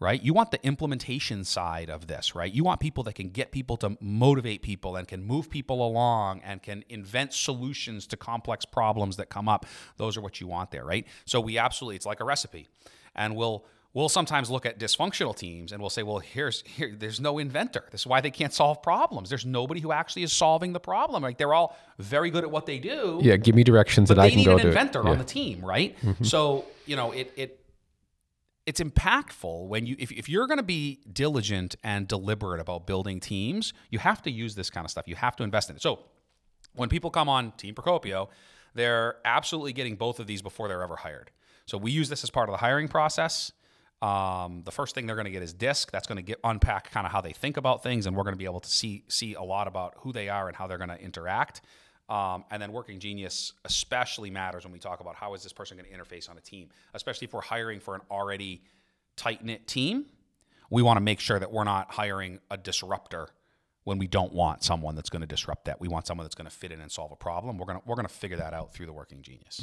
right? 0.00 0.22
You 0.22 0.32
want 0.32 0.50
the 0.50 0.64
implementation 0.64 1.44
side 1.44 1.90
of 1.90 2.06
this, 2.06 2.34
right? 2.34 2.52
You 2.52 2.64
want 2.64 2.80
people 2.80 3.04
that 3.04 3.14
can 3.14 3.30
get 3.30 3.52
people 3.52 3.76
to 3.78 3.96
motivate 4.00 4.62
people 4.62 4.96
and 4.96 5.06
can 5.06 5.22
move 5.24 5.50
people 5.50 5.86
along 5.86 6.40
and 6.44 6.62
can 6.62 6.84
invent 6.88 7.34
solutions 7.34 8.06
to 8.08 8.16
complex 8.16 8.64
problems 8.64 9.16
that 9.16 9.28
come 9.28 9.48
up. 9.48 9.66
Those 9.96 10.16
are 10.16 10.20
what 10.20 10.40
you 10.40 10.46
want 10.46 10.70
there, 10.70 10.84
right? 10.84 11.06
So 11.24 11.40
we 11.40 11.58
absolutely 11.58 11.96
it's 11.96 12.06
like 12.06 12.20
a 12.20 12.24
recipe. 12.24 12.68
And 13.14 13.34
we'll 13.34 13.64
we'll 13.94 14.08
sometimes 14.08 14.50
look 14.50 14.66
at 14.66 14.78
dysfunctional 14.78 15.34
teams 15.36 15.72
and 15.72 15.80
we'll 15.80 15.90
say, 15.90 16.02
well, 16.02 16.18
here's 16.18 16.62
here 16.66 16.94
there's 16.96 17.20
no 17.20 17.38
inventor. 17.38 17.84
This 17.90 18.02
is 18.02 18.06
why 18.06 18.20
they 18.20 18.30
can't 18.30 18.52
solve 18.52 18.82
problems. 18.82 19.28
There's 19.28 19.46
nobody 19.46 19.80
who 19.80 19.92
actually 19.92 20.22
is 20.22 20.32
solving 20.32 20.72
the 20.72 20.80
problem. 20.80 21.22
Like 21.22 21.38
they're 21.38 21.54
all 21.54 21.76
very 21.98 22.30
good 22.30 22.44
at 22.44 22.50
what 22.50 22.66
they 22.66 22.78
do 22.78 23.20
yeah, 23.22 23.36
give 23.36 23.54
me 23.54 23.64
directions 23.64 24.08
that 24.08 24.18
I 24.18 24.28
can 24.28 24.38
need 24.38 24.44
go 24.44 24.52
an 24.52 24.58
do. 24.58 24.64
it. 24.64 24.68
inventor 24.68 24.98
Yeah. 25.00 25.02
Mm-hmm. 25.02 25.12
on 25.12 25.18
the 25.18 25.24
team, 25.24 25.64
right? 25.64 25.96
So 26.22 26.64
you 26.86 26.96
know 26.96 27.12
it 27.12 27.32
it 27.36 27.64
it's 28.66 28.80
impactful 28.80 29.66
when 29.66 29.86
you 29.86 29.96
if, 29.98 30.12
if 30.12 30.28
you're 30.28 30.46
going 30.46 30.58
to 30.58 30.62
be 30.62 31.00
diligent 31.10 31.76
and 31.82 32.06
deliberate 32.06 32.60
about 32.60 32.86
building 32.86 33.18
teams, 33.18 33.72
you 33.90 33.98
have 33.98 34.20
to 34.22 34.30
use 34.30 34.54
this 34.54 34.68
kind 34.68 34.84
of 34.84 34.90
stuff. 34.90 35.08
You 35.08 35.16
have 35.16 35.36
to 35.36 35.42
invest 35.42 35.70
in 35.70 35.76
it. 35.76 35.82
So 35.82 36.00
when 36.74 36.88
people 36.90 37.10
come 37.10 37.28
on 37.28 37.52
Team 37.52 37.74
Procopio, 37.74 38.28
they're 38.74 39.16
absolutely 39.24 39.72
getting 39.72 39.96
both 39.96 40.20
of 40.20 40.26
these 40.26 40.42
before 40.42 40.68
they're 40.68 40.82
ever 40.82 40.96
hired. 40.96 41.30
So 41.64 41.78
we 41.78 41.90
use 41.90 42.08
this 42.08 42.22
as 42.22 42.30
part 42.30 42.48
of 42.48 42.52
the 42.52 42.58
hiring 42.58 42.88
process. 42.88 43.52
Um, 44.00 44.62
the 44.64 44.70
first 44.70 44.94
thing 44.94 45.06
they're 45.06 45.16
going 45.16 45.24
to 45.26 45.30
get 45.32 45.42
is 45.42 45.52
DISC. 45.52 45.90
That's 45.90 46.06
going 46.06 46.16
to 46.16 46.22
get 46.22 46.38
unpack 46.44 46.90
kind 46.92 47.04
of 47.04 47.12
how 47.12 47.20
they 47.20 47.32
think 47.32 47.56
about 47.56 47.82
things, 47.82 48.06
and 48.06 48.16
we're 48.16 48.22
going 48.22 48.34
to 48.34 48.38
be 48.38 48.44
able 48.44 48.60
to 48.60 48.70
see 48.70 49.04
see 49.08 49.34
a 49.34 49.42
lot 49.42 49.66
about 49.66 49.94
who 49.98 50.12
they 50.12 50.28
are 50.28 50.46
and 50.46 50.56
how 50.56 50.66
they're 50.66 50.78
going 50.78 50.90
to 50.90 51.00
interact. 51.00 51.62
Um, 52.08 52.44
and 52.50 52.62
then 52.62 52.72
Working 52.72 53.00
Genius 53.00 53.52
especially 53.64 54.30
matters 54.30 54.64
when 54.64 54.72
we 54.72 54.78
talk 54.78 55.00
about 55.00 55.14
how 55.16 55.34
is 55.34 55.42
this 55.42 55.52
person 55.52 55.76
going 55.76 55.90
to 55.90 55.96
interface 55.96 56.30
on 56.30 56.38
a 56.38 56.40
team, 56.40 56.68
especially 56.94 57.26
if 57.26 57.34
we're 57.34 57.40
hiring 57.42 57.80
for 57.80 57.94
an 57.94 58.00
already 58.10 58.62
tight 59.16 59.44
knit 59.44 59.66
team. 59.66 60.06
We 60.70 60.82
want 60.82 60.96
to 60.98 61.00
make 61.02 61.18
sure 61.20 61.38
that 61.38 61.50
we're 61.50 61.64
not 61.64 61.90
hiring 61.90 62.38
a 62.50 62.56
disruptor 62.56 63.28
when 63.84 63.98
we 63.98 64.06
don't 64.06 64.32
want 64.32 64.62
someone 64.62 64.94
that's 64.94 65.10
going 65.10 65.20
to 65.22 65.26
disrupt 65.26 65.64
that. 65.64 65.80
We 65.80 65.88
want 65.88 66.06
someone 66.06 66.24
that's 66.24 66.34
going 66.34 66.48
to 66.48 66.54
fit 66.54 66.72
in 66.72 66.80
and 66.80 66.90
solve 66.92 67.10
a 67.10 67.16
problem. 67.16 67.58
We're 67.58 67.66
going 67.66 67.78
to 67.80 67.82
we're 67.86 67.96
to 67.96 68.08
figure 68.08 68.36
that 68.36 68.54
out 68.54 68.72
through 68.72 68.86
the 68.86 68.92
working 68.92 69.22
genius. 69.22 69.60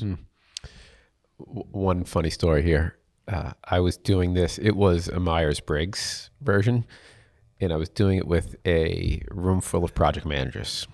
W- 1.39 1.67
One 1.71 2.03
funny 2.03 2.29
story 2.29 2.61
here. 2.63 2.97
Uh, 3.27 3.53
I 3.63 3.79
was 3.79 3.97
doing 3.97 4.33
this. 4.33 4.57
It 4.57 4.75
was 4.75 5.07
a 5.07 5.19
Myers 5.19 5.59
Briggs 5.59 6.29
version, 6.41 6.85
and 7.59 7.73
I 7.73 7.75
was 7.75 7.89
doing 7.89 8.17
it 8.17 8.27
with 8.27 8.55
a 8.65 9.21
room 9.31 9.61
full 9.61 9.83
of 9.83 9.95
project 9.95 10.25
managers. 10.25 10.87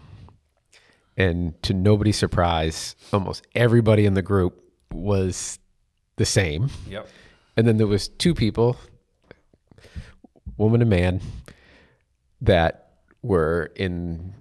And 1.17 1.61
to 1.63 1.73
nobody's 1.73 2.17
surprise, 2.17 2.95
almost 3.11 3.45
everybody 3.53 4.05
in 4.05 4.13
the 4.13 4.21
group 4.21 4.63
was 4.91 5.59
the 6.15 6.25
same. 6.25 6.69
Yep. 6.89 7.07
And 7.57 7.67
then 7.67 7.77
there 7.77 7.87
was 7.87 8.07
two 8.07 8.33
people, 8.33 8.77
woman 10.57 10.81
and 10.81 10.89
man, 10.89 11.21
that 12.39 12.93
were 13.21 13.71
in 13.75 14.33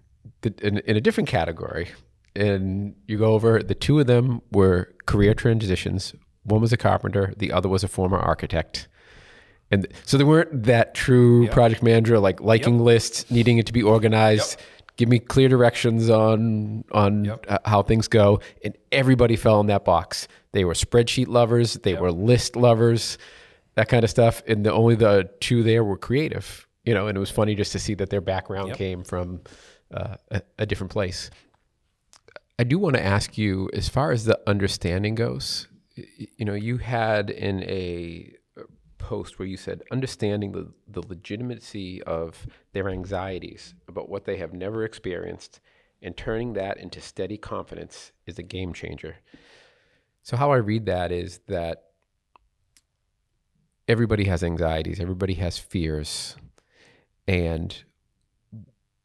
the, 0.42 0.54
in, 0.62 0.78
in 0.78 0.96
a 0.96 1.00
different 1.00 1.28
category. 1.28 1.88
And 2.36 2.94
you 3.06 3.18
go 3.18 3.34
over 3.34 3.62
the 3.62 3.74
two 3.74 3.98
of 3.98 4.06
them 4.06 4.40
were 4.52 4.94
career 5.06 5.34
transitions. 5.34 6.14
One 6.50 6.60
was 6.60 6.72
a 6.72 6.76
carpenter, 6.76 7.32
the 7.36 7.52
other 7.52 7.68
was 7.68 7.82
a 7.84 7.88
former 7.88 8.18
architect. 8.18 8.88
And 9.70 9.86
so 10.04 10.18
they 10.18 10.24
weren't 10.24 10.64
that 10.64 10.94
true 10.94 11.46
project 11.48 11.82
manager, 11.82 12.18
like 12.18 12.40
liking 12.40 12.80
lists, 12.80 13.30
needing 13.30 13.58
it 13.58 13.66
to 13.66 13.72
be 13.72 13.82
organized, 13.84 14.58
give 14.96 15.08
me 15.08 15.18
clear 15.20 15.48
directions 15.48 16.10
on 16.10 16.84
on 16.92 17.24
Yep. 17.24 17.46
uh, 17.48 17.58
how 17.64 17.82
things 17.82 18.08
go. 18.08 18.40
And 18.64 18.76
everybody 18.90 19.36
fell 19.36 19.60
in 19.60 19.68
that 19.68 19.84
box. 19.84 20.26
They 20.52 20.64
were 20.64 20.74
spreadsheet 20.74 21.28
lovers, 21.28 21.74
they 21.74 21.94
were 21.94 22.10
list 22.10 22.56
lovers, 22.56 23.16
that 23.76 23.88
kind 23.88 24.02
of 24.02 24.10
stuff. 24.10 24.42
And 24.48 24.66
the 24.66 24.72
only 24.72 24.96
the 24.96 25.30
two 25.38 25.62
there 25.62 25.84
were 25.84 25.96
creative, 25.96 26.66
you 26.84 26.92
know. 26.92 27.06
And 27.06 27.16
it 27.16 27.20
was 27.20 27.30
funny 27.30 27.54
just 27.54 27.70
to 27.72 27.78
see 27.78 27.94
that 27.94 28.10
their 28.10 28.20
background 28.20 28.68
Yep. 28.70 28.76
came 28.76 29.04
from 29.04 29.40
uh, 29.94 30.16
a, 30.32 30.42
a 30.58 30.66
different 30.66 30.90
place. 30.92 31.30
I 32.58 32.64
do 32.64 32.78
want 32.78 32.96
to 32.96 33.04
ask 33.04 33.38
you, 33.38 33.70
as 33.72 33.88
far 33.88 34.10
as 34.10 34.24
the 34.26 34.38
understanding 34.46 35.14
goes, 35.14 35.66
you 36.36 36.44
know, 36.44 36.54
you 36.54 36.78
had 36.78 37.30
in 37.30 37.62
a 37.64 38.34
uh, 38.58 38.62
post 38.98 39.38
where 39.38 39.48
you 39.48 39.56
said 39.56 39.82
understanding 39.90 40.52
the, 40.52 40.72
the 40.88 41.06
legitimacy 41.06 42.02
of 42.02 42.46
their 42.72 42.88
anxieties 42.88 43.74
about 43.88 44.08
what 44.08 44.24
they 44.24 44.36
have 44.36 44.52
never 44.52 44.84
experienced 44.84 45.60
and 46.02 46.16
turning 46.16 46.54
that 46.54 46.78
into 46.78 47.00
steady 47.00 47.36
confidence 47.36 48.12
is 48.26 48.38
a 48.38 48.42
game 48.42 48.72
changer. 48.72 49.16
So, 50.22 50.36
how 50.36 50.50
I 50.52 50.56
read 50.56 50.86
that 50.86 51.12
is 51.12 51.40
that 51.48 51.84
everybody 53.88 54.24
has 54.24 54.42
anxieties, 54.42 55.00
everybody 55.00 55.34
has 55.34 55.58
fears. 55.58 56.36
And 57.26 57.74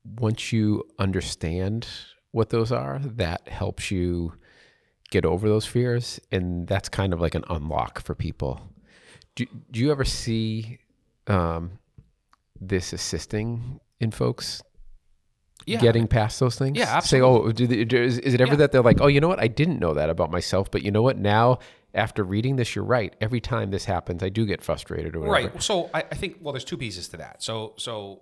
once 0.04 0.52
you 0.52 0.84
understand 1.00 1.88
what 2.32 2.50
those 2.50 2.72
are, 2.72 3.00
that 3.04 3.48
helps 3.48 3.92
you 3.92 4.34
get 5.12 5.26
over 5.26 5.48
those 5.48 5.66
fears. 5.66 6.20
And 6.32 6.68
that's 6.68 6.90
kind 6.90 7.14
of 7.14 7.22
like 7.22 7.36
an 7.36 7.44
unlock 7.50 8.02
for 8.02 8.16
people. 8.16 8.62
Do, 9.36 9.46
do 9.72 9.80
you 9.80 9.92
ever 9.92 10.06
see 10.06 10.80
um, 11.28 11.80
this 12.60 12.94
assisting 12.94 13.80
in 14.00 14.12
folks 14.12 14.62
Yeah. 15.66 15.80
getting 15.80 16.08
past 16.08 16.40
those 16.40 16.58
things? 16.58 16.78
Yeah, 16.78 16.86
absolutely. 16.98 17.28
Say, 17.28 17.48
oh, 17.48 17.52
do 17.52 17.68
they, 17.86 17.98
is, 17.98 18.18
is 18.20 18.34
it 18.34 18.42
ever 18.42 18.52
Yeah. 18.52 18.58
that 18.58 18.72
they're 18.72 18.82
like, 18.82 19.02
oh, 19.02 19.08
you 19.08 19.20
know 19.20 19.28
what? 19.28 19.40
I 19.40 19.48
didn't 19.48 19.80
know 19.80 19.94
that 19.94 20.10
about 20.10 20.32
myself, 20.32 20.72
but 20.72 20.84
you 20.84 20.92
know 20.92 21.02
what? 21.02 21.18
Now, 21.18 21.60
after 21.94 22.24
reading 22.24 22.56
this, 22.58 22.76
you're 22.76 22.84
right. 22.86 23.16
Every 23.22 23.40
time 23.40 23.72
this 23.72 23.86
happens, 23.86 24.22
I 24.24 24.30
do 24.30 24.46
get 24.46 24.62
frustrated 24.62 25.16
or 25.16 25.22
whatever. 25.22 25.50
Right. 25.54 25.64
So 25.64 25.90
I, 25.94 26.00
I 26.00 26.16
think 26.16 26.38
well, 26.42 26.52
there's 26.54 26.66
two 26.66 26.78
pieces 26.78 27.08
to 27.10 27.18
that. 27.18 27.42
So 27.42 27.74
so 27.78 28.22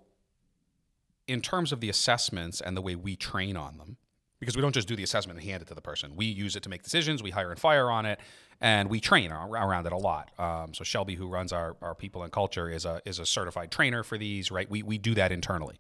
in 1.28 1.42
terms 1.42 1.72
of 1.72 1.80
the 1.80 1.90
assessments 1.90 2.62
and 2.62 2.75
the 2.78 2.82
way 2.82 2.96
we 2.96 3.16
train 3.16 3.56
on 3.58 3.78
them, 3.78 3.98
because 4.44 4.56
we 4.56 4.62
don't 4.62 4.74
just 4.74 4.88
do 4.88 4.96
the 4.96 5.04
assessment 5.04 5.40
and 5.40 5.48
hand 5.48 5.62
it 5.62 5.68
to 5.70 5.74
the 5.74 5.82
person. 5.82 6.16
We 6.16 6.26
use 6.26 6.56
it 6.56 6.64
to 6.64 6.70
make 6.70 6.84
decisions. 6.84 7.24
We 7.24 7.32
hire 7.32 7.52
and 7.52 7.60
fire 7.60 7.90
on 7.90 8.06
it, 8.06 8.20
and 8.62 8.90
we 8.90 9.00
train 9.00 9.32
around 9.32 9.86
it 9.86 9.94
a 9.94 9.98
lot. 9.98 10.32
Um, 10.40 10.74
so 10.74 10.84
Shelby, 10.84 11.16
who 11.16 11.28
runs 11.28 11.54
our, 11.54 11.76
our 11.82 11.96
people 11.96 12.24
and 12.24 12.32
culture, 12.32 12.70
is 12.70 12.86
a 12.86 13.02
is 13.06 13.20
a 13.20 13.26
certified 13.26 13.72
trainer 13.72 14.04
for 14.04 14.18
these. 14.18 14.52
Right. 14.52 14.70
We 14.70 14.84
we 14.84 14.98
do 14.98 15.16
that 15.16 15.32
internally, 15.32 15.76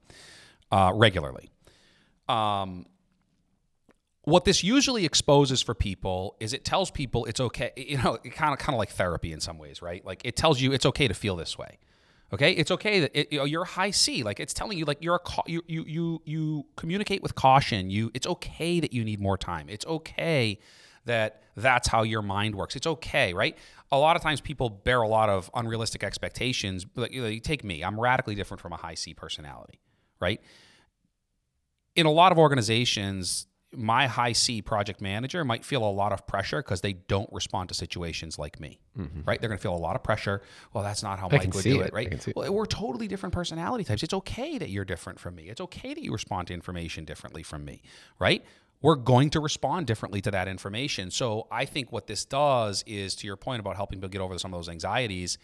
uh, 0.71 0.91
regularly. 0.95 1.49
Um, 2.27 2.85
what 4.25 4.45
this 4.45 4.63
usually 4.63 5.05
exposes 5.05 5.61
for 5.61 5.73
people 5.73 6.35
is 6.39 6.53
it 6.53 6.63
tells 6.63 6.89
people 6.89 7.25
it's 7.25 7.41
okay 7.41 7.71
you 7.75 7.97
know 7.97 8.17
it 8.23 8.29
kind 8.29 8.53
of 8.53 8.59
kind 8.59 8.73
of 8.73 8.79
like 8.79 8.89
therapy 8.89 9.33
in 9.33 9.39
some 9.39 9.57
ways 9.57 9.81
right 9.81 10.05
like 10.05 10.21
it 10.23 10.35
tells 10.35 10.61
you 10.61 10.71
it's 10.71 10.85
okay 10.85 11.07
to 11.07 11.13
feel 11.13 11.35
this 11.35 11.57
way 11.57 11.77
okay? 12.33 12.51
It's 12.51 12.71
okay 12.71 12.99
that 13.01 13.11
it, 13.17 13.31
you 13.31 13.45
you're 13.45 13.65
high 13.65 13.91
c. 13.91 14.23
Like 14.23 14.39
it's 14.39 14.53
telling 14.53 14.77
you 14.77 14.85
like 14.85 14.97
you're 15.01 15.15
a 15.15 15.19
cau- 15.19 15.43
you, 15.47 15.63
you 15.67 15.85
you 15.87 16.21
you 16.25 16.65
communicate 16.75 17.23
with 17.23 17.35
caution. 17.35 17.89
You 17.89 18.11
it's 18.13 18.27
okay 18.27 18.79
that 18.79 18.93
you 18.93 19.03
need 19.05 19.21
more 19.21 19.37
time. 19.37 19.69
It's 19.69 19.85
okay 19.85 20.59
that 21.05 21.43
that's 21.55 21.87
how 21.87 22.03
your 22.03 22.21
mind 22.21 22.55
works. 22.55 22.75
It's 22.75 22.87
okay 22.87 23.33
right? 23.33 23.57
A 23.91 23.97
lot 23.97 24.15
of 24.15 24.21
times 24.23 24.41
people 24.41 24.69
bear 24.69 25.01
a 25.01 25.07
lot 25.07 25.29
of 25.29 25.49
unrealistic 25.53 26.03
expectations 26.03 26.85
like 26.95 27.13
you, 27.13 27.21
know, 27.21 27.27
you 27.27 27.39
take 27.39 27.63
me. 27.63 27.83
I'm 27.83 27.99
radically 27.99 28.35
different 28.35 28.59
from 28.59 28.73
a 28.73 28.77
high 28.77 28.95
c 28.95 29.13
personality 29.13 29.79
right? 30.23 30.41
In 31.95 32.05
a 32.05 32.11
lot 32.11 32.31
of 32.31 32.39
organizations, 32.39 33.45
my 33.75 34.07
high 34.07 34.31
C 34.33 34.61
project 34.61 35.01
manager 35.01 35.43
might 35.43 35.65
feel 35.65 35.83
a 35.83 35.91
lot 35.91 36.11
of 36.11 36.25
pressure 36.27 36.61
because 36.61 36.81
they 36.81 36.93
don't 36.93 37.31
respond 37.31 37.69
to 37.69 37.75
situations 37.75 38.37
like 38.37 38.59
me, 38.59 38.79
mm-hmm. 38.97 39.21
right? 39.25 39.39
They're 39.39 39.49
going 39.49 39.57
to 39.57 39.61
feel 39.61 39.75
a 39.75 39.77
lot 39.77 39.95
of 39.95 40.03
pressure. 40.03 40.41
Well, 40.73 40.83
that's 40.83 41.03
not 41.03 41.19
how 41.19 41.27
can 41.27 41.39
Mike 41.39 41.53
would 41.53 41.63
do 41.63 41.81
it. 41.81 41.87
it, 41.87 41.93
right? 41.93 42.21
see 42.21 42.31
it. 42.31 42.37
Well, 42.37 42.53
we're 42.53 42.65
totally 42.65 43.07
different 43.07 43.33
personality 43.33 43.83
types. 43.83 44.03
It's 44.03 44.13
okay 44.13 44.57
that 44.57 44.69
you're 44.69 44.85
different 44.85 45.19
from 45.19 45.35
me. 45.35 45.43
It's 45.43 45.61
okay 45.61 45.93
that 45.93 46.03
you 46.03 46.11
respond 46.11 46.47
to 46.47 46.53
information 46.53 47.05
differently 47.05 47.43
from 47.43 47.65
me, 47.65 47.81
right? 48.19 48.43
We're 48.81 48.95
going 48.95 49.29
to 49.31 49.39
respond 49.39 49.87
differently 49.87 50.19
to 50.21 50.31
that 50.31 50.47
information. 50.47 51.09
So 51.09 51.47
I 51.49 51.65
think 51.65 51.91
what 51.91 52.07
this 52.07 52.25
does 52.25 52.83
is, 52.85 53.15
to 53.15 53.27
your 53.27 53.37
point 53.37 53.61
about 53.61 53.77
helping 53.77 53.99
people 53.99 54.09
get 54.09 54.21
over 54.21 54.37
some 54.37 54.53
of 54.53 54.57
those 54.57 54.69
anxieties, 54.69 55.37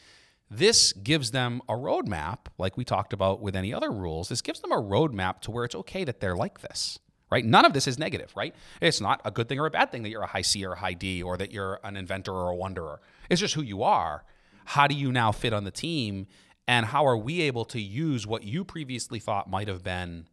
this 0.51 0.93
gives 0.93 1.31
them 1.31 1.61
a 1.69 1.73
roadmap, 1.73 2.47
like 2.57 2.75
we 2.75 2.83
talked 2.83 3.13
about 3.13 3.39
with 3.39 3.55
any 3.55 3.73
other 3.73 3.91
rules. 3.91 4.29
This 4.29 4.41
gives 4.41 4.61
them 4.61 4.71
a 4.71 4.81
roadmap 4.81 5.41
to 5.41 5.51
where 5.51 5.63
it's 5.63 5.75
okay 5.75 6.03
that 6.03 6.19
they're 6.19 6.35
like 6.35 6.61
this, 6.61 6.99
right? 7.29 7.45
None 7.45 7.65
of 7.65 7.73
this 7.73 7.87
is 7.87 7.99
negative, 7.99 8.31
right? 8.35 8.55
It's 8.81 9.01
not 9.01 9.21
a 9.25 9.31
good 9.31 9.47
thing 9.49 9.59
or 9.59 9.65
a 9.65 9.71
bad 9.71 9.91
thing 9.91 10.03
that 10.03 10.09
you're 10.09 10.21
a 10.21 10.27
high 10.27 10.41
C 10.41 10.65
or 10.65 10.73
a 10.73 10.79
high 10.79 10.93
D 10.93 11.21
or 11.21 11.37
that 11.37 11.51
you're 11.51 11.79
an 11.83 11.95
inventor 11.97 12.33
or 12.33 12.49
a 12.49 12.55
wanderer. 12.55 13.01
It's 13.29 13.41
just 13.41 13.53
who 13.53 13.61
you 13.61 13.83
are. 13.83 14.23
How 14.65 14.87
do 14.87 14.95
you 14.95 15.11
now 15.11 15.31
fit 15.31 15.53
on 15.53 15.63
the 15.63 15.71
team? 15.71 16.27
And 16.67 16.85
how 16.85 17.05
are 17.07 17.17
we 17.17 17.41
able 17.41 17.65
to 17.65 17.81
use 17.81 18.27
what 18.27 18.43
you 18.43 18.63
previously 18.63 19.19
thought 19.19 19.49
might 19.49 19.67
have 19.67 19.83
been 19.83 20.27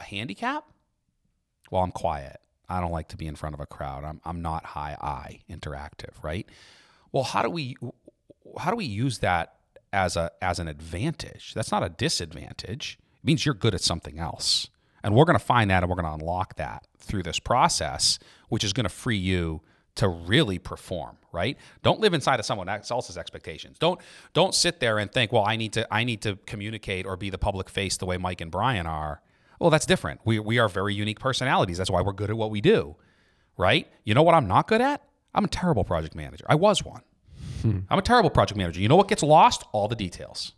a 0.00 0.04
handicap? 0.04 0.64
Well, 1.70 1.82
I'm 1.82 1.92
quiet. 1.92 2.40
I 2.68 2.80
don't 2.80 2.90
like 2.92 3.08
to 3.08 3.16
be 3.16 3.26
in 3.26 3.36
front 3.36 3.54
of 3.54 3.60
a 3.60 3.66
crowd. 3.66 4.04
I'm, 4.04 4.20
I'm 4.24 4.42
not 4.42 4.64
high 4.64 4.96
I 5.00 5.40
interactive, 5.50 6.22
right? 6.22 6.48
Well, 7.12 7.24
how 7.24 7.42
do 7.42 7.50
we 7.50 7.76
how 8.58 8.70
do 8.70 8.76
we 8.76 8.84
use 8.84 9.18
that 9.18 9.56
as 9.92 10.16
a 10.16 10.32
as 10.42 10.58
an 10.58 10.68
advantage? 10.68 11.54
That's 11.54 11.70
not 11.70 11.84
a 11.84 11.88
disadvantage. 11.88 12.98
It 13.22 13.26
means 13.26 13.46
you're 13.46 13.54
good 13.54 13.74
at 13.74 13.80
something 13.80 14.18
else. 14.18 14.68
And 15.04 15.14
we're 15.14 15.26
going 15.26 15.38
to 15.38 15.44
find 15.44 15.70
that 15.70 15.84
and 15.84 15.90
we're 15.90 16.00
going 16.00 16.18
to 16.18 16.24
unlock 16.24 16.56
that 16.56 16.86
through 16.98 17.22
this 17.22 17.38
process, 17.38 18.18
which 18.48 18.64
is 18.64 18.72
going 18.72 18.84
to 18.84 18.90
free 18.90 19.18
you 19.18 19.60
to 19.96 20.08
really 20.08 20.58
perform, 20.58 21.16
right? 21.30 21.56
Don't 21.82 22.00
live 22.00 22.14
inside 22.14 22.40
of 22.40 22.46
someone 22.46 22.68
else's 22.68 23.16
expectations. 23.16 23.78
Don't 23.78 24.00
don't 24.32 24.54
sit 24.54 24.80
there 24.80 24.98
and 24.98 25.12
think, 25.12 25.30
"Well, 25.30 25.44
I 25.46 25.54
need 25.56 25.72
to 25.74 25.86
I 25.94 26.02
need 26.02 26.22
to 26.22 26.36
communicate 26.46 27.06
or 27.06 27.16
be 27.16 27.30
the 27.30 27.38
public 27.38 27.68
face 27.68 27.96
the 27.96 28.06
way 28.06 28.16
Mike 28.16 28.40
and 28.40 28.50
Brian 28.50 28.86
are." 28.86 29.22
Well, 29.60 29.70
that's 29.70 29.86
different. 29.86 30.20
We 30.24 30.40
we 30.40 30.58
are 30.58 30.68
very 30.68 30.94
unique 30.94 31.20
personalities. 31.20 31.78
That's 31.78 31.90
why 31.90 32.00
we're 32.00 32.12
good 32.12 32.30
at 32.30 32.36
what 32.36 32.50
we 32.50 32.60
do. 32.60 32.96
Right? 33.56 33.86
You 34.02 34.14
know 34.14 34.22
what 34.22 34.34
I'm 34.34 34.48
not 34.48 34.66
good 34.66 34.80
at? 34.80 35.02
I'm 35.32 35.44
a 35.44 35.48
terrible 35.48 35.84
project 35.84 36.16
manager. 36.16 36.44
I 36.48 36.56
was 36.56 36.84
one. 36.84 37.02
Hmm. 37.62 37.80
I'm 37.88 37.98
a 37.98 38.02
terrible 38.02 38.30
project 38.30 38.58
manager. 38.58 38.80
You 38.80 38.88
know 38.88 38.96
what 38.96 39.08
gets 39.08 39.22
lost? 39.22 39.64
All 39.70 39.86
the 39.86 39.96
details. 39.96 40.54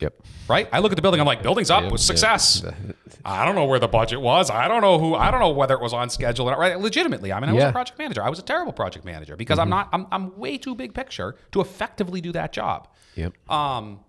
Yep. 0.00 0.14
Right? 0.48 0.68
I 0.72 0.80
look 0.80 0.92
at 0.92 0.96
the 0.96 1.02
building. 1.02 1.20
I'm 1.20 1.26
like, 1.26 1.42
building's 1.42 1.70
up 1.70 1.90
with 1.92 2.00
success. 2.00 2.64
I 3.24 3.44
don't 3.44 3.54
know 3.54 3.66
where 3.66 3.78
the 3.78 3.88
budget 3.88 4.20
was. 4.20 4.50
I 4.50 4.66
don't 4.66 4.80
know 4.80 4.98
who. 4.98 5.14
I 5.14 5.30
don't 5.30 5.40
know 5.40 5.50
whether 5.50 5.74
it 5.74 5.80
was 5.80 5.92
on 5.92 6.10
schedule. 6.10 6.48
or 6.48 6.52
not. 6.52 6.58
Right? 6.58 6.78
Legitimately, 6.78 7.32
I 7.32 7.40
mean, 7.40 7.50
I 7.50 7.52
was 7.52 7.64
a 7.64 7.72
project 7.72 7.98
manager. 7.98 8.22
I 8.22 8.30
was 8.30 8.38
a 8.38 8.42
terrible 8.42 8.72
project 8.72 9.04
manager 9.04 9.36
because 9.36 9.58
I'm 9.58 9.68
not. 9.68 9.88
I'm, 9.92 10.06
I'm 10.10 10.36
way 10.38 10.58
too 10.58 10.74
big 10.74 10.94
picture 10.94 11.36
to 11.52 11.60
effectively 11.60 12.20
do 12.20 12.32
that 12.32 12.52
job. 12.52 12.88
Yep. 13.14 13.50
Um, 13.50 14.00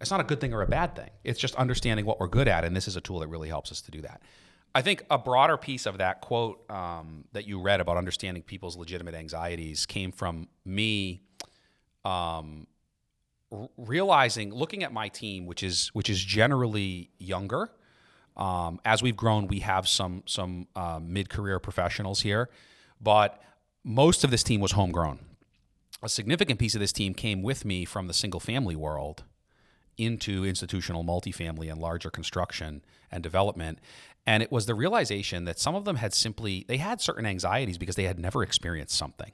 it's 0.00 0.10
not 0.10 0.20
a 0.20 0.24
good 0.24 0.40
thing 0.40 0.52
or 0.54 0.62
a 0.62 0.66
bad 0.66 0.96
thing. 0.96 1.10
It's 1.24 1.38
just 1.38 1.54
understanding 1.56 2.06
what 2.06 2.18
we're 2.18 2.28
good 2.28 2.48
at, 2.48 2.64
and 2.64 2.74
this 2.74 2.88
is 2.88 2.96
a 2.96 3.00
tool 3.00 3.20
that 3.20 3.28
really 3.28 3.48
helps 3.48 3.70
us 3.70 3.80
to 3.82 3.90
do 3.90 4.00
that. 4.02 4.22
I 4.74 4.82
think 4.82 5.04
a 5.10 5.18
broader 5.18 5.56
piece 5.56 5.84
of 5.86 5.98
that 5.98 6.20
quote 6.20 6.64
um, 6.70 7.24
that 7.32 7.46
you 7.46 7.60
read 7.60 7.80
about 7.80 7.96
understanding 7.96 8.42
people's 8.42 8.76
legitimate 8.76 9.14
anxieties 9.14 9.84
came 9.84 10.12
from 10.12 10.48
me 10.64 11.22
um, 12.04 12.66
realizing, 13.76 14.52
looking 14.52 14.82
at 14.84 14.92
my 14.92 15.08
team, 15.08 15.46
which 15.46 15.62
is 15.62 15.88
which 15.88 16.08
is 16.08 16.22
generally 16.22 17.10
younger. 17.18 17.70
Um, 18.36 18.80
as 18.84 19.02
we've 19.02 19.16
grown, 19.16 19.48
we 19.48 19.60
have 19.60 19.88
some 19.88 20.22
some 20.26 20.68
uh, 20.76 21.00
mid 21.02 21.28
career 21.28 21.58
professionals 21.58 22.20
here, 22.20 22.48
but 23.00 23.42
most 23.84 24.24
of 24.24 24.30
this 24.30 24.42
team 24.42 24.60
was 24.60 24.72
homegrown. 24.72 25.18
A 26.02 26.08
significant 26.08 26.58
piece 26.58 26.74
of 26.74 26.80
this 26.80 26.92
team 26.92 27.12
came 27.12 27.42
with 27.42 27.64
me 27.64 27.84
from 27.84 28.06
the 28.06 28.14
single 28.14 28.40
family 28.40 28.76
world 28.76 29.24
into 29.98 30.46
institutional 30.46 31.04
multifamily 31.04 31.70
and 31.70 31.78
larger 31.78 32.10
construction 32.10 32.82
and 33.10 33.22
development. 33.22 33.78
And 34.26 34.42
it 34.42 34.50
was 34.50 34.66
the 34.66 34.74
realization 34.74 35.44
that 35.44 35.58
some 35.58 35.74
of 35.74 35.84
them 35.84 35.96
had 35.96 36.14
simply 36.14 36.64
they 36.68 36.78
had 36.78 37.00
certain 37.00 37.26
anxieties 37.26 37.78
because 37.78 37.96
they 37.96 38.04
had 38.04 38.18
never 38.18 38.42
experienced 38.42 38.96
something. 38.96 39.32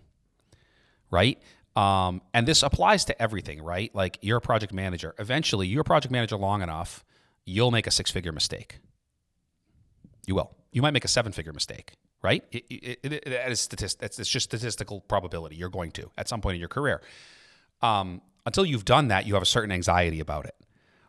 Right? 1.10 1.40
Um, 1.76 2.22
and 2.32 2.48
this 2.48 2.62
applies 2.62 3.04
to 3.04 3.22
everything, 3.22 3.62
right? 3.62 3.94
Like 3.94 4.18
you're 4.22 4.38
a 4.38 4.40
project 4.40 4.72
manager. 4.72 5.14
Eventually, 5.18 5.66
you're 5.66 5.82
a 5.82 5.84
project 5.84 6.10
manager 6.10 6.36
long 6.36 6.62
enough, 6.62 7.04
you'll 7.44 7.70
make 7.70 7.86
a 7.86 7.90
six 7.90 8.10
figure 8.10 8.32
mistake. 8.32 8.78
You 10.26 10.34
will. 10.34 10.56
You 10.72 10.82
might 10.82 10.92
make 10.92 11.04
a 11.04 11.08
seven 11.08 11.32
figure 11.32 11.52
mistake, 11.52 11.92
right? 12.22 12.42
It, 12.50 12.64
it, 12.70 12.98
it, 13.02 13.12
it 13.12 13.52
is 13.52 13.60
statist- 13.60 14.02
it's, 14.02 14.18
it's 14.18 14.28
just 14.28 14.44
statistical 14.44 15.00
probability. 15.02 15.56
You're 15.56 15.68
going 15.68 15.92
to 15.92 16.10
at 16.18 16.28
some 16.28 16.40
point 16.40 16.54
in 16.54 16.60
your 16.60 16.68
career. 16.68 17.02
Um, 17.82 18.22
until 18.46 18.64
you've 18.64 18.84
done 18.84 19.08
that, 19.08 19.26
you 19.26 19.34
have 19.34 19.42
a 19.42 19.46
certain 19.46 19.70
anxiety 19.70 20.20
about 20.20 20.46
it. 20.46 20.54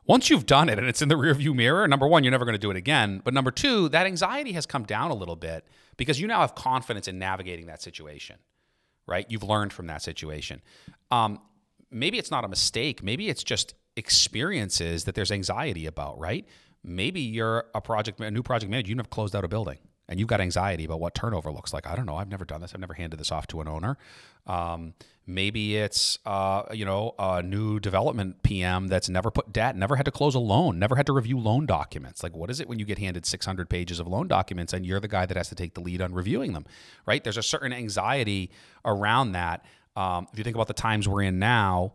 Once 0.06 0.30
you've 0.30 0.46
done 0.46 0.70
it 0.70 0.80
and 0.80 0.88
it's 0.88 1.02
in 1.02 1.10
the 1.10 1.16
rearview 1.16 1.54
mirror, 1.54 1.88
number 1.88 2.08
one, 2.08 2.24
you're 2.24 2.32
never 2.32 2.46
going 2.46 2.56
to 2.56 2.60
do 2.60 2.72
it 2.72 2.78
again. 2.78 3.22
But 3.24 3.34
number 3.34 3.52
two, 3.52 3.90
that 3.90 4.06
anxiety 4.06 4.54
has 4.54 4.66
come 4.66 4.84
down 4.84 5.12
a 5.12 5.14
little 5.14 5.36
bit 5.36 5.66
because 5.98 6.20
you 6.20 6.28
now 6.28 6.42
have 6.42 6.56
confidence 6.56 7.08
in 7.08 7.20
navigating 7.20 7.66
that 7.68 7.82
situation, 7.82 8.38
right? 9.08 9.26
You've 9.30 9.44
learned 9.44 9.74
from 9.74 9.88
that 9.88 10.02
situation. 10.02 10.62
Um, 11.10 11.40
maybe 11.90 12.18
it's 12.18 12.32
not 12.32 12.44
a 12.46 12.48
mistake. 12.48 13.02
Maybe 13.02 13.30
it's 13.30 13.44
just 13.44 13.74
experiences 13.96 15.06
that 15.06 15.16
there's 15.16 15.32
anxiety 15.32 15.86
about, 15.86 16.20
right? 16.20 16.46
Maybe 16.84 17.22
you're 17.22 17.66
a 17.74 17.82
project, 17.82 18.20
a 18.20 18.30
new 18.30 18.44
project 18.44 18.70
manager. 18.70 18.90
You've 18.90 18.98
never 18.98 19.10
closed 19.10 19.36
out 19.36 19.44
a 19.44 19.48
building 19.48 19.80
and 20.10 20.20
you've 20.20 20.30
got 20.30 20.40
anxiety 20.40 20.86
about 20.86 21.00
what 21.00 21.14
turnover 21.14 21.52
looks 21.52 21.74
like. 21.74 21.86
I 21.86 21.96
don't 21.96 22.06
know. 22.06 22.16
I've 22.16 22.30
never 22.30 22.46
done 22.46 22.62
this. 22.62 22.74
I've 22.74 22.80
never 22.80 22.94
handed 22.94 23.20
this 23.20 23.32
off 23.32 23.48
to 23.48 23.62
an 23.62 23.68
owner. 23.68 23.98
Um, 24.46 24.94
maybe 25.26 25.76
it's 25.76 26.18
uh, 26.26 26.64
you 26.72 26.86
know 26.86 27.14
a 27.20 27.44
new 27.44 27.80
development 27.80 28.42
PM 28.44 28.88
that's 28.88 29.10
never 29.10 29.30
put 29.30 29.52
debt, 29.52 29.76
never 29.76 29.98
had 29.98 30.06
to 30.06 30.12
close 30.12 30.34
a 30.36 30.40
loan, 30.40 30.80
never 30.80 30.96
had 30.96 31.06
to 31.08 31.14
review 31.14 31.38
loan 31.38 31.66
documents. 31.66 32.24
Like, 32.24 32.36
what 32.36 32.50
is 32.50 32.60
it 32.60 32.70
when 32.70 32.80
you 32.80 32.86
get 32.86 32.98
handed 32.98 33.26
600 33.26 33.70
pages 33.70 34.00
of 34.00 34.08
loan 34.08 34.28
documents 34.28 34.74
and 34.74 34.86
you're 34.86 35.02
the 35.02 35.08
guy 35.10 35.26
that 35.26 35.36
has 35.36 35.50
to 35.50 35.56
take 35.56 35.74
the 35.74 35.82
lead 35.82 36.02
on 36.02 36.14
reviewing 36.14 36.54
them, 36.54 36.66
right? 37.06 37.24
There's 37.24 37.38
a 37.38 37.44
certain 37.44 37.74
anxiety 37.74 38.52
around 38.86 39.34
that. 39.34 39.66
Um, 39.96 40.28
if 40.32 40.38
you 40.38 40.44
think 40.44 40.56
about 40.56 40.68
the 40.68 40.74
times 40.74 41.08
we're 41.08 41.24
in 41.24 41.40
now. 41.40 41.94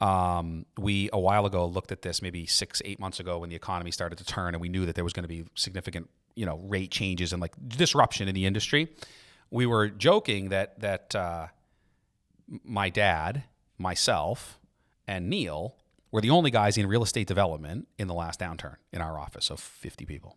Um, 0.00 0.66
we 0.76 1.10
a 1.12 1.20
while 1.20 1.46
ago 1.46 1.64
looked 1.64 1.92
at 1.92 2.02
this 2.02 2.22
maybe 2.22 2.44
six 2.44 2.82
eight 2.84 2.98
months 2.98 3.20
ago 3.20 3.38
when 3.38 3.50
the 3.50 3.54
economy 3.54 3.92
started 3.92 4.18
to 4.18 4.24
turn 4.24 4.52
and 4.52 4.60
we 4.60 4.68
knew 4.68 4.84
that 4.84 4.96
there 4.96 5.04
was 5.04 5.12
going 5.12 5.22
to 5.22 5.28
be 5.28 5.44
significant 5.54 6.10
you 6.34 6.46
know 6.46 6.58
rate 6.64 6.90
changes 6.90 7.32
and 7.32 7.40
like 7.40 7.52
disruption 7.68 8.28
in 8.28 8.34
the 8.34 8.46
industry 8.46 8.88
we 9.50 9.66
were 9.66 9.88
joking 9.88 10.48
that 10.48 10.78
that 10.80 11.14
uh, 11.14 11.46
my 12.64 12.88
dad 12.88 13.44
myself 13.78 14.58
and 15.06 15.28
neil 15.28 15.76
were 16.10 16.20
the 16.20 16.30
only 16.30 16.50
guys 16.50 16.76
in 16.76 16.86
real 16.86 17.02
estate 17.02 17.26
development 17.26 17.88
in 17.98 18.08
the 18.08 18.14
last 18.14 18.40
downturn 18.40 18.76
in 18.92 19.00
our 19.00 19.18
office 19.18 19.50
of 19.50 19.60
50 19.60 20.04
people 20.04 20.36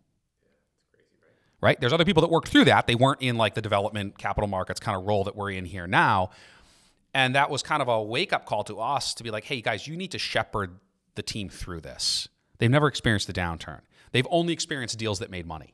right 1.62 1.80
there's 1.80 1.94
other 1.94 2.06
people 2.06 2.22
that 2.22 2.30
worked 2.32 2.50
through 2.50 2.66
that 2.66 2.88
they 2.88 2.96
weren't 2.96 3.22
in 3.22 3.38
like 3.38 3.54
the 3.56 3.62
development 3.62 4.18
capital 4.18 4.48
markets 4.48 4.80
kind 4.80 4.98
of 4.98 5.06
role 5.06 5.24
that 5.24 5.36
we're 5.36 5.52
in 5.52 5.66
here 5.66 5.88
now 5.88 6.30
and 7.16 7.34
that 7.34 7.50
was 7.50 7.64
kind 7.64 7.82
of 7.82 7.88
a 7.88 8.04
wake 8.04 8.34
up 8.34 8.46
call 8.46 8.66
to 8.66 8.82
us 8.82 9.14
to 9.14 9.24
be 9.24 9.32
like, 9.32 9.46
hey, 9.46 9.62
guys, 9.62 9.88
you 9.88 9.96
need 9.96 10.12
to 10.12 10.20
shepherd 10.20 10.80
the 11.16 11.24
team 11.24 11.48
through 11.48 11.80
this. 11.80 12.28
They've 12.58 12.70
never 12.70 12.88
experienced 12.88 13.28
the 13.28 13.34
downturn. 13.34 13.80
They've 14.12 14.28
only 14.30 14.52
experienced 14.52 15.00
deals 15.00 15.20
that 15.20 15.30
made 15.32 15.48
money. 15.48 15.74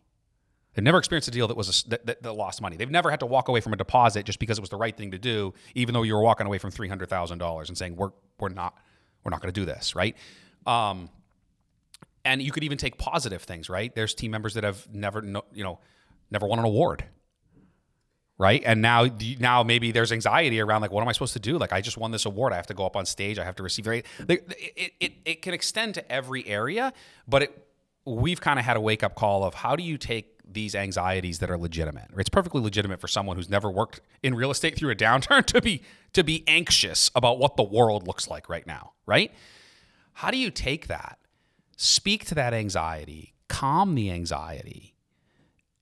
They've 0.74 0.84
never 0.84 0.98
experienced 0.98 1.28
a 1.28 1.32
deal 1.32 1.48
that 1.48 1.58
was 1.58 1.84
a, 1.86 1.90
that, 1.90 2.06
that, 2.06 2.24
that, 2.24 2.34
lost 2.34 2.62
money. 2.62 2.78
They've 2.78 2.90
never 2.90 3.10
had 3.10 3.20
to 3.20 3.26
walk 3.26 3.50
away 3.50 3.60
from 3.60 3.74
a 3.74 3.78
deposit 3.78 4.26
just 4.26 4.40
because 4.40 4.58
it 4.58 4.62
was 4.62 4.70
the 4.70 4.78
right 4.78 4.96
thing 4.96 5.12
to 5.12 5.18
do, 5.18 5.54
even 5.76 5.94
though 5.94 6.04
you 6.04 6.16
were 6.16 6.22
walking 6.22 6.48
away 6.48 6.60
from 6.60 6.72
three 6.72 6.88
hundred 6.88 7.10
thousand 7.10 7.40
dollars 7.40 7.70
and 7.70 7.78
saying 7.78 7.98
we're 7.98 8.12
we're 8.40 8.50
not 8.50 8.78
we're 9.24 9.32
not 9.32 9.42
going 9.42 9.54
to 9.54 9.60
do 9.60 9.66
this, 9.66 9.96
right? 9.96 10.16
Um, 10.66 11.10
and 12.24 12.42
you 12.42 12.52
could 12.52 12.64
even 12.64 12.78
take 12.78 12.98
positive 12.98 13.44
things, 13.44 13.70
right? 13.70 13.94
There's 13.94 14.14
team 14.14 14.32
members 14.32 14.54
that 14.54 14.64
have 14.64 14.88
never 14.94 15.22
you 15.54 15.64
know 15.64 15.80
never 16.32 16.48
won 16.48 16.60
an 16.60 16.66
award, 16.66 17.04
right? 18.38 18.64
And 18.66 18.82
now, 18.82 19.08
now 19.40 19.62
maybe 19.64 19.92
there's 19.92 20.12
anxiety 20.12 20.60
around 20.60 20.82
like, 20.82 20.92
what 20.92 21.02
am 21.02 21.08
I 21.08 21.12
supposed 21.12 21.34
to 21.34 21.40
do? 21.40 21.58
Like, 21.58 21.74
I 21.74 21.82
just 21.82 21.98
won 21.98 22.12
this 22.12 22.26
award. 22.26 22.54
I 22.54 22.56
have 22.56 22.68
to 22.68 22.74
go 22.74 22.86
up 22.86 22.96
on 22.96 23.06
stage. 23.06 23.38
I 23.38 23.44
have 23.44 23.56
to 23.58 23.64
receive. 23.64 23.86
It, 23.88 24.06
it, 24.28 24.94
it, 25.00 25.14
it 25.26 25.42
can 25.42 25.54
extend 25.54 25.96
to 25.96 26.12
every 26.12 26.48
area, 26.48 26.94
but 27.28 27.44
it, 27.44 27.68
we've 28.06 28.42
kind 28.42 28.58
of 28.58 28.66
had 28.66 28.78
a 28.78 28.82
wake 28.82 29.04
up 29.04 29.14
call 29.14 29.44
of 29.44 29.54
how 29.54 29.76
do 29.76 29.84
you 29.84 29.98
take 29.98 30.40
these 30.54 30.76
anxieties 30.76 31.40
that 31.40 31.50
are 31.50 31.58
legitimate? 31.58 32.10
It's 32.18 32.30
perfectly 32.30 32.62
legitimate 32.62 33.00
for 33.00 33.08
someone 33.08 33.38
who's 33.38 33.50
never 33.50 33.70
worked 33.70 34.02
in 34.24 34.36
real 34.36 34.52
estate 34.52 34.78
through 34.78 34.92
a 34.92 34.96
downturn 34.96 35.46
to 35.48 35.62
be 35.62 35.84
to 36.14 36.24
be 36.24 36.44
anxious 36.48 37.10
about 37.16 37.40
what 37.40 37.56
the 37.56 37.64
world 37.64 38.06
looks 38.08 38.28
like 38.28 38.50
right 38.50 38.68
now, 38.68 38.94
right? 39.06 39.32
How 40.14 40.30
do 40.32 40.38
you 40.38 40.52
take 40.52 40.88
that? 40.88 41.18
Speak 41.78 42.26
to 42.26 42.36
that 42.36 42.54
anxiety, 42.54 43.34
calm 43.48 43.96
the 43.96 44.12
anxiety, 44.12 44.91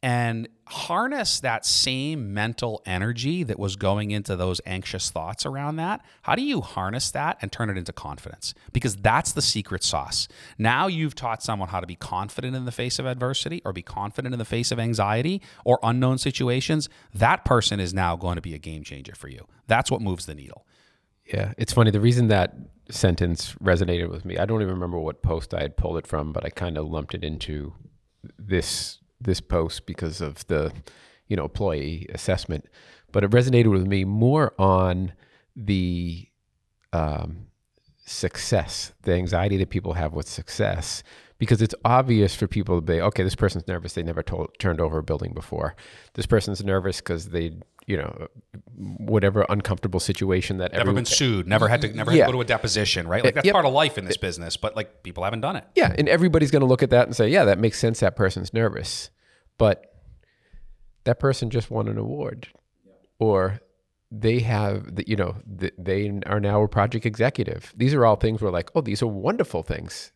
and 0.02 0.48
harness 0.66 1.42
that 1.42 1.66
same 1.66 2.34
mental 2.34 2.82
energy 2.86 3.44
that 3.44 3.60
was 3.60 3.76
going 3.76 4.12
into 4.12 4.36
those 4.36 4.62
anxious 4.66 5.10
thoughts 5.10 5.46
around 5.46 5.76
that. 5.76 6.02
How 6.22 6.36
do 6.36 6.42
you 6.42 6.62
harness 6.62 7.12
that 7.12 7.38
and 7.42 7.52
turn 7.52 7.70
it 7.70 7.78
into 7.78 7.92
confidence? 7.92 8.54
Because 8.72 8.96
that's 8.96 9.34
the 9.34 9.42
secret 9.42 9.84
sauce. 9.84 10.28
Now 10.58 10.88
you've 10.88 11.16
taught 11.16 11.44
someone 11.44 11.70
how 11.70 11.82
to 11.82 11.88
be 11.88 11.96
confident 11.96 12.56
in 12.56 12.66
the 12.66 12.72
face 12.72 12.98
of 12.98 13.06
adversity 13.06 13.62
or 13.66 13.74
be 13.74 13.82
confident 13.82 14.34
in 14.34 14.40
the 14.40 14.46
face 14.46 14.72
of 14.72 14.80
anxiety 14.80 15.42
or 15.66 15.80
unknown 15.84 16.18
situations. 16.18 16.88
That 17.14 17.44
person 17.44 17.80
is 17.80 17.94
now 17.94 18.16
going 18.16 18.36
to 18.36 18.42
be 18.42 18.54
a 18.54 18.60
game 18.60 18.84
changer 18.84 19.16
for 19.16 19.28
you. 19.28 19.48
That's 19.68 19.92
what 19.92 20.02
moves 20.02 20.28
the 20.28 20.36
needle. 20.36 20.66
Yeah, 21.26 21.54
it's 21.58 21.74
funny. 21.74 21.92
The 21.92 22.00
reason 22.00 22.28
that 22.30 22.56
sentence 22.90 23.54
resonated 23.62 24.10
with 24.10 24.24
me, 24.24 24.38
I 24.38 24.46
don't 24.46 24.62
even 24.62 24.74
remember 24.74 24.98
what 24.98 25.22
post 25.22 25.54
I 25.54 25.62
had 25.62 25.76
pulled 25.76 25.98
it 25.98 26.08
from, 26.08 26.32
but 26.32 26.46
I 26.46 26.50
kind 26.50 26.78
of 26.78 26.88
lumped 26.88 27.14
it 27.14 27.24
into 27.24 27.74
this 28.38 28.99
this 29.22 29.42
post 29.42 29.86
because 29.86 30.22
of 30.22 30.46
the 30.48 30.72
you 31.28 31.36
know 31.36 31.44
employee 31.44 32.08
assessment, 32.14 32.66
but 33.12 33.24
it 33.24 33.32
resonated 33.32 33.72
with 33.72 33.86
me 33.86 34.06
more 34.06 34.54
on 34.60 35.14
the 35.56 36.28
um, 36.94 37.48
success, 38.06 38.94
the 39.04 39.14
anxiety 39.14 39.58
that 39.58 39.70
people 39.70 39.94
have 39.94 40.14
with 40.14 40.28
success, 40.28 41.04
because 41.40 41.62
it's 41.62 41.74
obvious 41.86 42.36
for 42.36 42.48
people 42.48 42.78
to 42.78 42.82
be 42.82 43.02
okay. 43.02 43.24
This 43.24 43.36
person's 43.36 43.68
nervous; 43.68 43.94
they 43.94 44.04
never 44.04 44.22
told, 44.22 44.52
turned 44.60 44.80
over 44.80 45.00
a 45.00 45.04
building 45.04 45.34
before. 45.34 45.76
This 46.14 46.26
person's 46.26 46.64
nervous 46.64 46.98
because 46.98 47.30
they 47.30 47.58
you 47.88 47.98
know 47.98 48.28
whatever 48.76 49.46
uncomfortable 49.50 50.00
situation 50.00 50.58
that 50.58 50.74
never 50.74 50.94
been 50.94 51.06
sued. 51.06 51.48
Never 51.48 51.68
had 51.68 51.82
to 51.82 51.92
never 51.92 52.12
yeah. 52.12 52.18
had 52.18 52.28
to 52.28 52.32
go 52.34 52.38
to 52.38 52.42
a 52.42 52.46
deposition 52.46 53.08
right? 53.08 53.24
Like 53.24 53.34
that's 53.34 53.46
yep. 53.46 53.54
part 53.54 53.66
of 53.66 53.74
life 53.74 53.98
in 53.98 54.06
this 54.06 54.18
business 54.18 54.58
but 54.58 54.76
like 54.76 55.02
people 55.02 55.24
haven't 55.24 55.42
done 55.42 55.56
it. 55.56 55.66
Yeah 55.76 55.96
and 55.98 56.08
everybody's 56.08 56.52
going 56.52 56.60
to 56.60 56.68
look 56.68 56.84
at 56.84 56.92
that 56.92 57.08
and 57.08 57.16
say 57.16 57.30
yeah 57.30 57.46
that 57.46 57.58
makes 57.58 57.80
sense. 57.80 58.02
That 58.02 58.16
person's 58.16 58.54
nervous. 58.54 59.10
But 59.58 59.92
that 61.06 61.20
person 61.20 61.50
just 61.50 61.72
won 61.72 61.88
an 61.88 61.98
award. 61.98 62.50
Or 63.18 63.60
they 64.12 64.40
have 64.40 64.96
the, 64.96 65.08
you 65.08 65.16
know 65.16 65.36
they 65.46 66.22
are 66.28 66.40
now 66.40 66.62
a 66.62 66.68
project 66.68 67.08
executive. 67.08 67.74
These 67.76 67.96
are 67.96 68.06
all 68.06 68.18
things 68.18 68.40
where 68.40 68.52
like 68.52 68.70
oh 68.76 68.82
these 68.82 69.02
are 69.02 69.08
wonderful 69.08 69.64
things 69.64 70.12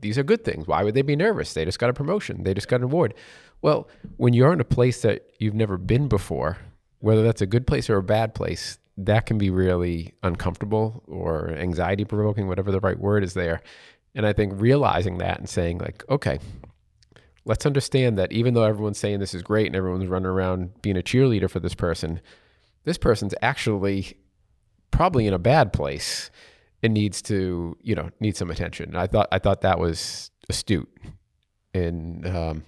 these 0.00 0.18
are 0.18 0.22
good 0.22 0.44
things. 0.44 0.66
Why 0.66 0.82
would 0.82 0.94
they 0.94 1.02
be 1.02 1.16
nervous? 1.16 1.54
They 1.54 1.64
just 1.64 1.78
got 1.78 1.90
a 1.90 1.94
promotion. 1.94 2.42
They 2.42 2.54
just 2.54 2.68
got 2.68 2.76
an 2.76 2.84
award. 2.84 3.14
Well 3.62 3.88
when 4.16 4.34
you're 4.34 4.52
in 4.52 4.60
a 4.60 4.64
place 4.64 5.02
that 5.02 5.26
you've 5.38 5.54
never 5.54 5.76
been 5.78 6.08
before 6.08 6.58
whether 7.00 7.22
that's 7.22 7.40
a 7.40 7.46
good 7.46 7.66
place 7.66 7.90
or 7.90 7.96
a 7.96 8.02
bad 8.02 8.34
place, 8.34 8.78
that 8.96 9.26
can 9.26 9.38
be 9.38 9.50
really 9.50 10.14
uncomfortable 10.22 11.02
or 11.06 11.50
anxiety 11.50 12.04
provoking, 12.04 12.46
whatever 12.46 12.70
the 12.70 12.80
right 12.80 12.98
word 12.98 13.24
is 13.24 13.34
there. 13.34 13.62
And 14.14 14.26
I 14.26 14.32
think 14.32 14.52
realizing 14.56 15.18
that 15.18 15.38
and 15.38 15.48
saying, 15.48 15.78
like, 15.78 16.04
okay, 16.10 16.38
let's 17.44 17.64
understand 17.64 18.18
that 18.18 18.32
even 18.32 18.54
though 18.54 18.64
everyone's 18.64 18.98
saying 18.98 19.18
this 19.18 19.34
is 19.34 19.42
great 19.42 19.66
and 19.66 19.76
everyone's 19.76 20.06
running 20.06 20.26
around 20.26 20.82
being 20.82 20.98
a 20.98 21.02
cheerleader 21.02 21.48
for 21.48 21.60
this 21.60 21.74
person, 21.74 22.20
this 22.84 22.98
person's 22.98 23.34
actually 23.40 24.18
probably 24.90 25.26
in 25.26 25.32
a 25.32 25.38
bad 25.38 25.72
place 25.72 26.30
and 26.82 26.94
needs 26.94 27.22
to, 27.22 27.76
you 27.82 27.94
know, 27.94 28.10
need 28.20 28.36
some 28.36 28.50
attention. 28.50 28.96
I 28.96 29.06
thought 29.06 29.28
I 29.32 29.38
thought 29.38 29.60
that 29.62 29.78
was 29.78 30.30
astute. 30.48 30.88
And 31.72 32.26
um, 32.26 32.64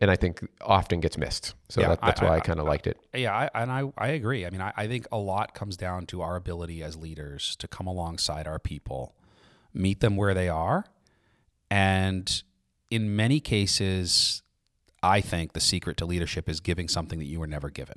and 0.00 0.10
I 0.10 0.16
think 0.16 0.46
often 0.60 1.00
gets 1.00 1.16
missed. 1.18 1.54
So 1.68 1.80
yeah, 1.80 1.88
that, 1.88 2.02
that's 2.02 2.20
I, 2.20 2.24
why 2.24 2.30
I, 2.34 2.36
I 2.36 2.40
kind 2.40 2.60
of 2.60 2.66
liked 2.66 2.86
it. 2.86 2.98
Yeah, 3.14 3.34
I, 3.34 3.62
and 3.62 3.72
I, 3.72 3.90
I 3.98 4.08
agree. 4.08 4.46
I 4.46 4.50
mean, 4.50 4.60
I, 4.60 4.72
I 4.76 4.86
think 4.86 5.06
a 5.10 5.18
lot 5.18 5.54
comes 5.54 5.76
down 5.76 6.06
to 6.06 6.22
our 6.22 6.36
ability 6.36 6.82
as 6.82 6.96
leaders 6.96 7.56
to 7.56 7.66
come 7.66 7.86
alongside 7.86 8.46
our 8.46 8.58
people, 8.58 9.14
meet 9.74 10.00
them 10.00 10.16
where 10.16 10.34
they 10.34 10.48
are, 10.48 10.84
and 11.70 12.42
in 12.90 13.16
many 13.16 13.40
cases, 13.40 14.42
I 15.02 15.20
think 15.20 15.52
the 15.54 15.60
secret 15.60 15.96
to 15.96 16.04
leadership 16.04 16.48
is 16.48 16.60
giving 16.60 16.86
something 16.86 17.18
that 17.18 17.26
you 17.26 17.40
were 17.40 17.46
never 17.46 17.70
given. 17.70 17.96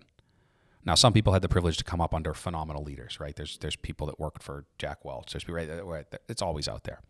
Now, 0.86 0.96
some 0.96 1.14
people 1.14 1.34
had 1.34 1.42
the 1.42 1.50
privilege 1.50 1.78
to 1.78 1.84
come 1.84 2.00
up 2.00 2.14
under 2.14 2.34
phenomenal 2.34 2.84
leaders, 2.84 3.20
right? 3.20 3.36
There's 3.36 3.58
there's 3.58 3.76
people 3.76 4.08
that 4.08 4.20
worked 4.20 4.44
for 4.44 4.66
Jack 4.78 5.04
Welch. 5.04 5.34
There's 5.34 5.44
people, 5.44 5.84
right, 5.84 6.06
it's 6.30 6.42
always 6.42 6.68
out 6.68 6.84
there. 6.84 7.02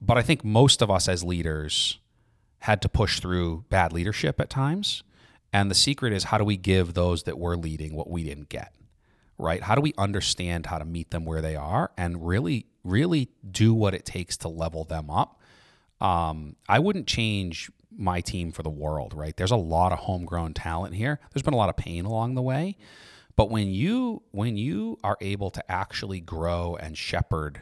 But 0.00 0.18
I 0.18 0.22
think 0.22 0.44
most 0.44 0.82
of 0.82 0.90
us 0.90 1.08
as 1.08 1.22
leaders 1.22 1.98
had 2.60 2.80
to 2.82 2.88
push 2.88 3.20
through 3.20 3.64
bad 3.68 3.92
leadership 3.92 4.40
at 4.40 4.48
times. 4.48 5.02
And 5.52 5.70
the 5.70 5.74
secret 5.74 6.12
is 6.12 6.24
how 6.24 6.38
do 6.38 6.44
we 6.44 6.56
give 6.56 6.94
those 6.94 7.24
that 7.24 7.38
we're 7.38 7.56
leading 7.56 7.94
what 7.94 8.08
we 8.08 8.24
didn't 8.24 8.48
get? 8.48 8.72
Right? 9.36 9.62
How 9.62 9.74
do 9.74 9.82
we 9.82 9.92
understand 9.98 10.66
how 10.66 10.78
to 10.78 10.84
meet 10.84 11.10
them 11.10 11.24
where 11.26 11.42
they 11.42 11.56
are 11.56 11.90
and 11.98 12.26
really 12.26 12.66
really 12.84 13.28
do 13.48 13.74
what 13.74 13.94
it 13.94 14.04
takes 14.04 14.36
to 14.38 14.48
level 14.48 14.84
them 14.84 15.10
up. 15.10 15.40
Um, 16.00 16.56
I 16.68 16.78
wouldn't 16.78 17.06
change 17.06 17.70
my 17.96 18.20
team 18.20 18.52
for 18.52 18.62
the 18.62 18.70
world, 18.70 19.14
right? 19.14 19.36
There's 19.36 19.50
a 19.50 19.56
lot 19.56 19.92
of 19.92 20.00
homegrown 20.00 20.54
talent 20.54 20.94
here. 20.94 21.20
There's 21.32 21.42
been 21.42 21.54
a 21.54 21.58
lot 21.58 21.68
of 21.68 21.76
pain 21.76 22.04
along 22.04 22.34
the 22.34 22.42
way, 22.42 22.76
but 23.36 23.50
when 23.50 23.68
you 23.72 24.22
when 24.30 24.56
you 24.56 24.98
are 25.02 25.16
able 25.20 25.50
to 25.50 25.70
actually 25.70 26.20
grow 26.20 26.76
and 26.76 26.96
shepherd 26.96 27.60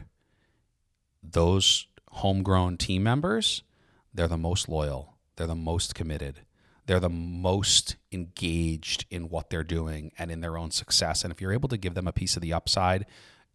those 1.23 1.87
homegrown 2.09 2.77
team 2.77 3.03
members, 3.03 3.63
they're 4.13 4.27
the 4.27 4.37
most 4.37 4.67
loyal. 4.67 5.17
They're 5.35 5.47
the 5.47 5.55
most 5.55 5.95
committed. 5.95 6.41
They're 6.87 6.99
the 6.99 7.09
most 7.09 7.95
engaged 8.11 9.05
in 9.09 9.29
what 9.29 9.49
they're 9.49 9.63
doing 9.63 10.11
and 10.17 10.31
in 10.31 10.41
their 10.41 10.57
own 10.57 10.71
success. 10.71 11.23
And 11.23 11.31
if 11.31 11.39
you're 11.39 11.53
able 11.53 11.69
to 11.69 11.77
give 11.77 11.93
them 11.93 12.07
a 12.07 12.11
piece 12.11 12.35
of 12.35 12.41
the 12.41 12.53
upside, 12.53 13.05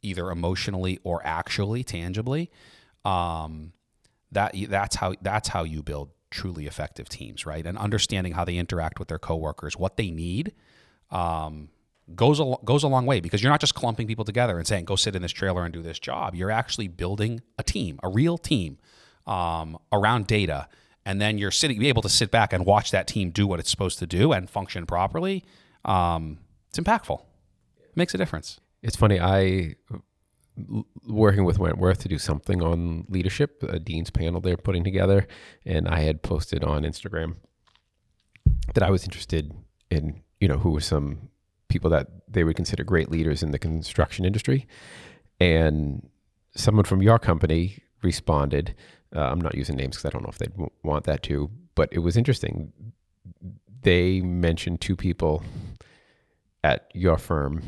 either 0.01 0.31
emotionally 0.31 1.01
or 1.03 1.21
actually, 1.25 1.85
tangibly, 1.85 2.51
um, 3.05 3.73
that 4.33 4.55
that's 4.69 4.97
how 4.97 5.15
that's 5.21 5.49
how 5.49 5.65
you 5.65 5.83
build 5.83 6.11
truly 6.31 6.67
effective 6.67 7.09
teams, 7.09 7.47
right? 7.47 7.67
And 7.67 7.79
understanding 7.79 8.33
how 8.33 8.45
they 8.45 8.57
interact 8.57 8.99
with 8.99 9.09
their 9.09 9.19
coworkers, 9.19 9.77
what 9.77 9.97
they 9.97 10.11
need, 10.11 10.53
um, 11.11 11.69
goes 12.15 12.39
a 12.39 12.55
goes 12.65 12.83
a 12.85 12.89
long 12.89 13.05
way 13.05 13.21
because 13.21 13.43
you're 13.43 13.51
not 13.51 13.61
just 13.61 13.75
clumping 13.75 14.07
people 14.07 14.25
together 14.25 14.59
and 14.59 14.67
saying 14.67 14.85
go 14.85 14.95
sit 14.97 15.17
in 15.17 15.23
this 15.23 15.33
trailer 15.33 15.65
and 15.65 15.73
do 15.73 15.83
this 15.83 15.99
job. 15.99 16.35
You're 16.35 16.51
actually 16.51 16.89
building 16.89 17.43
a 17.59 17.63
team, 17.63 17.99
a 18.03 18.09
real 18.09 18.39
team 18.39 18.79
um, 19.27 19.79
around 19.93 20.27
data, 20.27 20.69
and 21.05 21.21
then 21.21 21.39
you're 21.39 21.51
sitting, 21.51 21.79
be 21.79 21.89
able 21.89 22.03
to 22.03 22.09
sit 22.09 22.31
back 22.31 22.53
and 22.53 22.65
watch 22.65 22.91
that 22.91 23.07
team 23.07 23.31
do 23.31 23.47
what 23.47 23.61
it's 23.61 23.71
supposed 23.71 23.99
to 24.01 24.07
do 24.07 24.33
and 24.33 24.49
function 24.49 24.87
properly. 24.87 25.45
Um, 25.85 26.39
it's 26.69 26.79
impactful. 26.79 27.21
It 27.79 27.97
makes 27.97 28.15
a 28.15 28.19
difference. 28.19 28.61
It's 28.83 28.97
funny. 28.97 29.21
I 29.21 29.77
working 31.07 31.45
with 31.45 31.59
Wentworth 31.59 31.99
to 32.01 32.09
do 32.09 32.19
something 32.19 32.63
on 32.63 33.05
leadership, 33.09 33.63
a 33.63 33.79
dean's 33.79 34.11
panel 34.11 34.41
they're 34.41 34.57
putting 34.57 34.85
together, 34.85 35.27
and 35.65 35.89
I 35.89 36.01
had 36.01 36.23
posted 36.23 36.65
on 36.65 36.83
Instagram 36.83 37.37
that 38.75 38.83
I 38.83 38.91
was 38.91 39.05
interested 39.05 39.53
in, 39.91 40.23
you 40.41 40.49
know, 40.49 40.59
who 40.59 40.71
were 40.71 40.81
some 40.81 41.29
people 41.69 41.91
that 41.91 42.09
they 42.29 42.45
would 42.45 42.57
consider 42.57 42.85
great 42.85 43.11
leaders 43.11 43.43
in 43.43 43.51
the 43.51 43.59
construction 43.59 44.25
industry. 44.25 44.67
And 45.41 46.09
someone 46.55 46.85
from 46.85 47.03
your 47.03 47.19
company 47.19 47.79
responded. 48.03 48.75
Uh, 49.15 49.21
I'm 49.21 49.41
not 49.41 49.55
using 49.55 49.77
names 49.77 49.97
because 49.97 50.07
I 50.07 50.11
don't 50.11 50.23
know 50.23 50.31
if 50.31 50.39
they'd 50.39 50.53
w- 50.53 50.71
want 50.83 51.05
that 51.05 51.23
to, 51.25 51.51
but 51.75 51.89
it 51.93 51.99
was 51.99 52.17
interesting. 52.17 52.73
They 53.83 54.21
mentioned 54.21 54.81
two 54.81 54.97
people 54.97 55.43
at 56.65 56.91
your 56.95 57.19
firm 57.19 57.63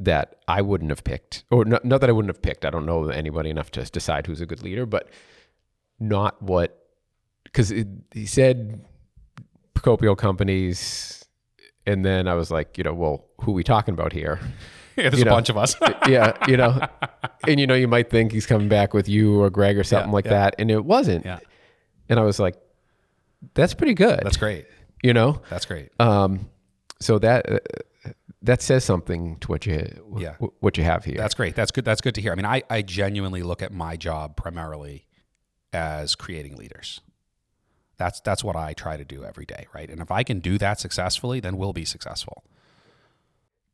that 0.00 0.36
I 0.48 0.62
wouldn't 0.62 0.90
have 0.90 1.04
picked, 1.04 1.44
or 1.50 1.64
not, 1.64 1.84
not 1.84 2.00
that 2.00 2.10
I 2.10 2.12
wouldn't 2.12 2.34
have 2.34 2.42
picked. 2.42 2.64
I 2.64 2.70
don't 2.70 2.86
know 2.86 3.08
anybody 3.08 3.50
enough 3.50 3.70
to 3.72 3.84
decide 3.84 4.26
who's 4.26 4.40
a 4.40 4.46
good 4.46 4.62
leader, 4.62 4.86
but 4.86 5.08
not 5.98 6.40
what, 6.42 6.86
because 7.44 7.68
he 7.68 8.26
said 8.26 8.84
Procopio 9.74 10.16
companies 10.16 11.24
and 11.86 12.04
then 12.04 12.28
I 12.28 12.34
was 12.34 12.50
like, 12.50 12.76
you 12.78 12.84
know, 12.84 12.94
well, 12.94 13.24
who 13.40 13.52
are 13.52 13.54
we 13.54 13.64
talking 13.64 13.94
about 13.94 14.12
here? 14.12 14.40
Yeah, 14.96 15.08
there's 15.08 15.20
You 15.20 15.22
a 15.22 15.24
know, 15.26 15.30
bunch 15.36 15.48
of 15.48 15.56
us. 15.56 15.76
yeah, 16.08 16.36
you 16.46 16.56
know, 16.58 16.78
and 17.48 17.58
you 17.60 17.66
know, 17.66 17.74
you 17.76 17.88
might 17.88 18.10
think 18.10 18.32
he's 18.32 18.44
coming 18.44 18.68
back 18.68 18.92
with 18.92 19.08
you 19.08 19.40
or 19.40 19.48
Greg 19.48 19.78
or 19.78 19.84
something 19.84 20.10
Yeah, 20.10 20.14
like 20.14 20.24
yeah. 20.26 20.30
that, 20.32 20.54
and 20.58 20.70
it 20.70 20.84
wasn't. 20.84 21.24
yeah, 21.24 21.38
And 22.10 22.18
I 22.20 22.22
was 22.24 22.38
like, 22.38 22.56
that's 23.54 23.72
pretty 23.72 23.94
good. 23.94 24.20
that's 24.22 24.36
great. 24.36 24.66
you 25.02 25.14
know. 25.14 25.40
That's 25.48 25.64
great. 25.64 25.90
Um, 26.00 26.50
so 27.00 27.18
that 27.20 27.50
uh, 27.50 27.58
that 28.42 28.62
says 28.62 28.84
something 28.84 29.36
to 29.40 29.48
what 29.48 29.66
you 29.66 29.86
Yeah. 30.18 30.34
what 30.60 30.76
you 30.78 30.84
have 30.84 31.04
here. 31.04 31.16
That's 31.16 31.34
great. 31.34 31.54
That's 31.54 31.70
good. 31.70 31.84
That's 31.84 32.00
good 32.00 32.14
to 32.14 32.20
hear. 32.20 32.32
I 32.32 32.34
mean, 32.36 32.46
I, 32.46 32.62
I 32.70 32.82
genuinely 32.82 33.42
look 33.42 33.62
at 33.62 33.72
my 33.72 33.96
job 33.96 34.36
primarily 34.36 35.06
as 35.72 36.14
creating 36.14 36.56
leaders. 36.56 37.00
That's 37.98 38.20
that's 38.20 38.42
what 38.42 38.56
I 38.56 38.72
try 38.72 38.96
to 38.96 39.04
do 39.04 39.24
every 39.24 39.44
day, 39.44 39.66
right? 39.74 39.90
And 39.90 40.00
if 40.00 40.10
I 40.10 40.22
can 40.22 40.40
do 40.40 40.56
that 40.58 40.80
successfully, 40.80 41.38
then 41.40 41.58
we'll 41.58 41.74
be 41.74 41.84
successful. 41.84 42.44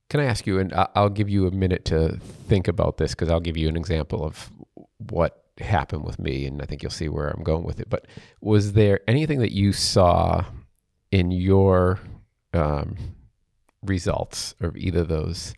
Can 0.09 0.21
I 0.21 0.25
ask 0.25 0.47
you, 0.47 0.59
and 0.59 0.73
I'll 0.95 1.09
give 1.11 1.29
you 1.29 1.47
a 1.47 1.51
minute 1.51 1.85
to 1.87 2.19
think 2.49 2.69
about 2.69 2.97
this 2.97 3.13
because 3.13 3.29
I'll 3.29 3.41
give 3.41 3.57
you 3.57 3.69
an 3.69 3.77
example 3.77 4.25
of 4.25 4.51
what 4.99 5.45
happened 5.59 6.05
with 6.05 6.19
me, 6.19 6.47
and 6.47 6.63
I 6.63 6.65
think 6.65 6.83
you'll 6.83 6.91
see 6.91 7.09
where 7.09 7.29
I'm 7.29 7.43
going 7.43 7.65
with 7.65 7.81
it. 7.81 7.89
But 7.91 8.07
was 8.41 8.75
there 8.75 9.01
anything 9.09 9.41
that 9.41 9.53
you 9.53 9.73
saw 9.73 10.45
in 11.11 11.31
your 11.33 11.99
um, 12.53 12.97
results 13.89 14.55
of 14.61 14.77
either 14.77 15.01
of 15.01 15.09
those 15.09 15.55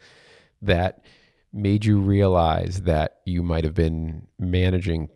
that 0.62 1.05
made 1.53 1.85
you 1.85 1.99
realize 1.99 2.83
that 2.83 3.21
you 3.25 3.43
might 3.43 3.64
have 3.64 3.75
been 3.75 4.27
managing 4.38 5.09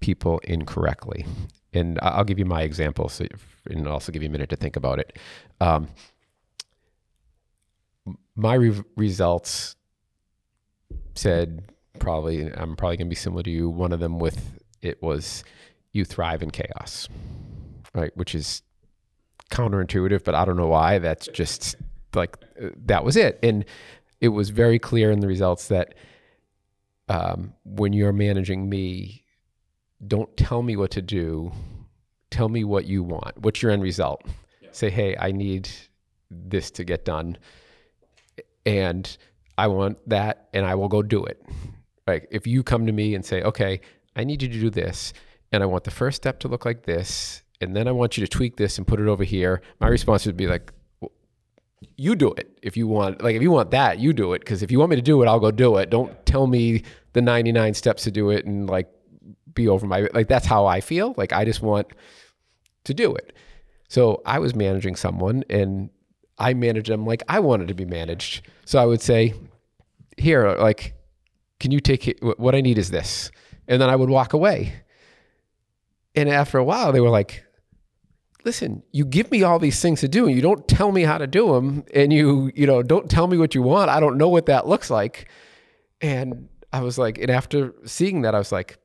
people 0.00 0.38
incorrectly? 0.44 1.24
And 1.72 1.98
I'll 2.02 2.24
give 2.24 2.38
you 2.38 2.44
my 2.44 2.62
example, 2.62 3.08
so, 3.08 3.26
and 3.66 3.86
also 3.86 4.12
give 4.12 4.22
you 4.22 4.28
a 4.28 4.32
minute 4.32 4.50
to 4.50 4.56
think 4.56 4.76
about 4.76 4.98
it. 4.98 5.18
Um, 5.60 5.88
my 8.34 8.54
re- 8.54 8.82
results 8.96 9.76
said 11.14 11.70
probably 11.98 12.52
I'm 12.52 12.76
probably 12.76 12.96
going 12.96 13.08
to 13.08 13.10
be 13.10 13.16
similar 13.16 13.42
to 13.42 13.50
you. 13.50 13.68
One 13.68 13.92
of 13.92 14.00
them 14.00 14.18
with 14.18 14.60
it 14.82 15.02
was 15.02 15.44
you 15.92 16.04
thrive 16.04 16.42
in 16.42 16.50
chaos, 16.50 17.08
right? 17.94 18.14
Which 18.16 18.34
is 18.34 18.62
counterintuitive, 19.50 20.24
but 20.24 20.34
I 20.34 20.44
don't 20.44 20.56
know 20.56 20.68
why. 20.68 20.98
That's 20.98 21.26
just 21.28 21.76
like 22.16 22.36
that 22.86 23.04
was 23.04 23.16
it, 23.16 23.38
and 23.42 23.64
it 24.20 24.28
was 24.28 24.50
very 24.50 24.78
clear 24.78 25.10
in 25.10 25.20
the 25.20 25.26
results 25.26 25.68
that 25.68 25.94
um, 27.08 27.52
when 27.64 27.92
you're 27.92 28.12
managing 28.12 28.68
me, 28.68 29.24
don't 30.06 30.34
tell 30.36 30.62
me 30.62 30.76
what 30.76 30.90
to 30.92 31.02
do. 31.02 31.52
Tell 32.30 32.48
me 32.48 32.64
what 32.64 32.86
you 32.86 33.02
want. 33.02 33.38
What's 33.38 33.62
your 33.62 33.70
end 33.70 33.82
result? 33.82 34.22
Say, 34.72 34.90
hey, 34.90 35.16
I 35.18 35.30
need 35.30 35.68
this 36.30 36.70
to 36.72 36.84
get 36.84 37.04
done 37.04 37.38
and 38.66 39.16
I 39.56 39.68
want 39.68 39.98
that 40.08 40.48
and 40.52 40.66
I 40.66 40.74
will 40.74 40.88
go 40.88 41.02
do 41.02 41.24
it. 41.24 41.42
Like 42.06 42.28
if 42.30 42.46
you 42.46 42.62
come 42.62 42.86
to 42.86 42.92
me 42.92 43.14
and 43.14 43.24
say, 43.24 43.42
"Okay, 43.42 43.80
I 44.14 44.24
need 44.24 44.42
you 44.42 44.48
to 44.48 44.60
do 44.60 44.70
this 44.70 45.12
and 45.52 45.62
I 45.62 45.66
want 45.66 45.84
the 45.84 45.90
first 45.90 46.16
step 46.16 46.40
to 46.40 46.48
look 46.48 46.64
like 46.64 46.84
this 46.84 47.42
and 47.60 47.74
then 47.74 47.88
I 47.88 47.92
want 47.92 48.18
you 48.18 48.26
to 48.26 48.28
tweak 48.28 48.56
this 48.56 48.76
and 48.76 48.86
put 48.86 49.00
it 49.00 49.06
over 49.06 49.24
here." 49.24 49.62
My 49.80 49.88
response 49.88 50.26
would 50.26 50.36
be 50.36 50.46
like, 50.46 50.72
"You 51.96 52.14
do 52.14 52.32
it. 52.32 52.58
If 52.62 52.76
you 52.76 52.86
want 52.86 53.22
like 53.22 53.36
if 53.36 53.42
you 53.42 53.50
want 53.50 53.70
that, 53.70 53.98
you 53.98 54.12
do 54.12 54.32
it 54.32 54.40
because 54.40 54.62
if 54.62 54.70
you 54.70 54.78
want 54.78 54.90
me 54.90 54.96
to 54.96 55.02
do 55.02 55.22
it, 55.22 55.26
I'll 55.26 55.40
go 55.40 55.50
do 55.50 55.76
it. 55.76 55.90
Don't 55.90 56.24
tell 56.26 56.46
me 56.46 56.82
the 57.12 57.22
99 57.22 57.74
steps 57.74 58.04
to 58.04 58.10
do 58.10 58.30
it 58.30 58.44
and 58.44 58.68
like 58.68 58.88
be 59.54 59.68
over 59.68 59.86
my 59.86 60.08
like 60.12 60.28
that's 60.28 60.46
how 60.46 60.66
I 60.66 60.80
feel. 60.80 61.14
Like 61.16 61.32
I 61.32 61.44
just 61.44 61.62
want 61.62 61.88
to 62.84 62.94
do 62.94 63.14
it." 63.14 63.32
So 63.88 64.22
I 64.26 64.38
was 64.38 64.54
managing 64.54 64.96
someone 64.96 65.44
and 65.48 65.90
I 66.38 66.54
managed 66.54 66.88
them 66.88 67.06
like 67.06 67.22
I 67.28 67.40
wanted 67.40 67.68
to 67.68 67.74
be 67.74 67.84
managed. 67.84 68.46
So 68.64 68.78
I 68.78 68.84
would 68.84 69.00
say, 69.00 69.34
here, 70.16 70.54
like, 70.56 70.94
can 71.60 71.70
you 71.70 71.80
take 71.80 72.08
it? 72.08 72.18
What 72.38 72.54
I 72.54 72.60
need 72.60 72.78
is 72.78 72.90
this. 72.90 73.30
And 73.68 73.80
then 73.80 73.88
I 73.88 73.96
would 73.96 74.10
walk 74.10 74.32
away. 74.32 74.74
And 76.14 76.28
after 76.28 76.58
a 76.58 76.64
while, 76.64 76.92
they 76.92 77.00
were 77.00 77.10
like, 77.10 77.44
listen, 78.46 78.84
you 78.92 79.04
give 79.04 79.30
me 79.32 79.42
all 79.42 79.58
these 79.58 79.82
things 79.82 80.00
to 80.00 80.08
do 80.08 80.26
and 80.26 80.36
you 80.36 80.40
don't 80.40 80.66
tell 80.68 80.92
me 80.92 81.02
how 81.02 81.18
to 81.18 81.26
do 81.26 81.52
them. 81.52 81.84
And 81.92 82.12
you, 82.12 82.52
you 82.54 82.64
know, 82.66 82.82
don't 82.82 83.10
tell 83.10 83.26
me 83.26 83.36
what 83.36 83.56
you 83.56 83.60
want. 83.60 83.90
I 83.90 83.98
don't 83.98 84.16
know 84.16 84.28
what 84.28 84.46
that 84.46 84.68
looks 84.68 84.88
like. 84.88 85.28
And 86.00 86.48
I 86.72 86.80
was 86.80 86.96
like, 86.96 87.18
and 87.18 87.28
after 87.28 87.74
seeing 87.84 88.22
that, 88.22 88.36
I 88.36 88.38
was 88.38 88.52
like, 88.52 88.78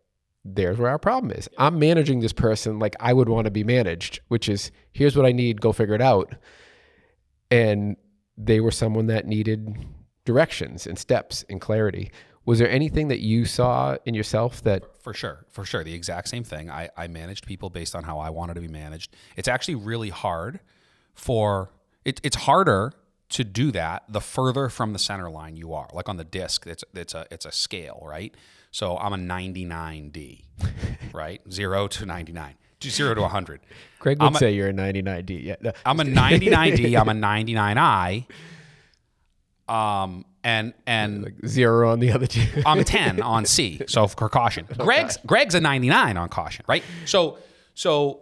there's 0.44 0.80
where 0.80 0.90
our 0.90 0.98
problem 0.98 1.32
is. 1.32 1.48
I'm 1.60 1.78
managing 1.78 2.22
this 2.22 2.34
person 2.34 2.80
like 2.80 2.96
I 3.00 3.14
would 3.14 3.30
want 3.30 3.46
to 3.46 3.52
be 3.52 3.64
managed, 3.64 4.22
which 4.30 4.50
is 4.50 4.72
here's 4.94 5.16
what 5.16 5.28
I 5.28 5.32
need, 5.32 5.62
go 5.62 5.72
figure 5.72 5.94
it 5.94 6.02
out. 6.02 6.34
And 7.52 7.98
they 8.36 8.60
were 8.60 8.72
someone 8.72 9.06
that 9.08 9.28
needed 9.28 9.78
directions 10.26 10.88
and 10.88 10.98
steps 10.98 11.46
and 11.50 11.62
clarity. 11.62 12.12
Was 12.46 12.58
there 12.60 12.70
anything 12.70 13.10
that 13.10 13.20
you 13.20 13.46
saw 13.46 13.98
in 14.06 14.16
yourself 14.16 14.64
that 14.64 14.84
For 15.04 15.14
sure, 15.14 15.46
for 15.50 15.64
sure. 15.64 15.84
The 15.84 15.94
exact 15.94 16.28
same 16.28 16.44
thing. 16.44 16.70
I, 16.72 16.90
I 16.98 17.08
managed 17.08 17.46
people 17.46 17.70
based 17.70 17.96
on 17.96 18.04
how 18.04 18.18
I 18.20 18.30
wanted 18.32 18.56
to 18.56 18.62
be 18.62 18.68
managed. 18.68 19.16
It's 19.36 19.48
actually 19.48 19.76
really 19.76 20.10
hard 20.10 20.60
for 21.14 21.72
it, 22.04 22.20
it's 22.24 22.36
harder 22.38 22.94
to 23.30 23.44
do 23.44 23.72
that 23.72 24.04
the 24.10 24.20
further 24.22 24.70
from 24.70 24.92
the 24.94 25.00
center 25.00 25.30
line 25.30 25.56
you 25.56 25.74
are. 25.74 25.88
Like 25.94 26.10
on 26.10 26.18
the 26.18 26.24
disc, 26.26 26.66
it's 26.66 26.84
it's 26.96 27.14
a 27.14 27.26
it's 27.32 27.46
a 27.46 27.52
scale, 27.52 28.02
right? 28.06 28.36
So 28.72 28.98
I'm 28.98 29.14
a 29.14 29.18
99D, 29.18 30.44
right? 31.14 31.42
Zero 31.52 31.88
to 31.90 32.06
99, 32.06 32.56
zero 32.84 33.14
to 33.14 33.22
100. 33.22 33.62
Craig 34.00 34.20
would 34.20 34.26
I'm 34.28 34.36
a- 34.36 34.40
say 34.40 34.52
you're 34.54 34.70
a 34.70 34.74
99D. 34.74 35.44
Yeah. 35.44 35.56
no. 35.62 35.74
I'm 35.86 36.00
a 36.00 36.04
99D. 36.06 37.00
I'm 37.00 37.10
a 37.10 37.14
99I. 37.14 38.26
Um, 39.74 40.26
and 40.44 40.74
and 40.88 41.34
zero 41.46 41.92
on 41.92 42.00
the 42.00 42.12
other 42.12 42.28
two? 42.28 42.46
I'm 42.66 42.84
10 42.84 43.22
on 43.22 43.46
C. 43.46 43.82
So 43.88 44.08
for 44.08 44.30
caution. 44.30 44.68
Greg's 44.78 45.18
Greg's 45.26 45.56
a 45.56 45.62
99 45.62 46.18
on 46.18 46.30
caution, 46.30 46.66
right? 46.68 46.84
So 47.06 47.38
so 47.74 48.22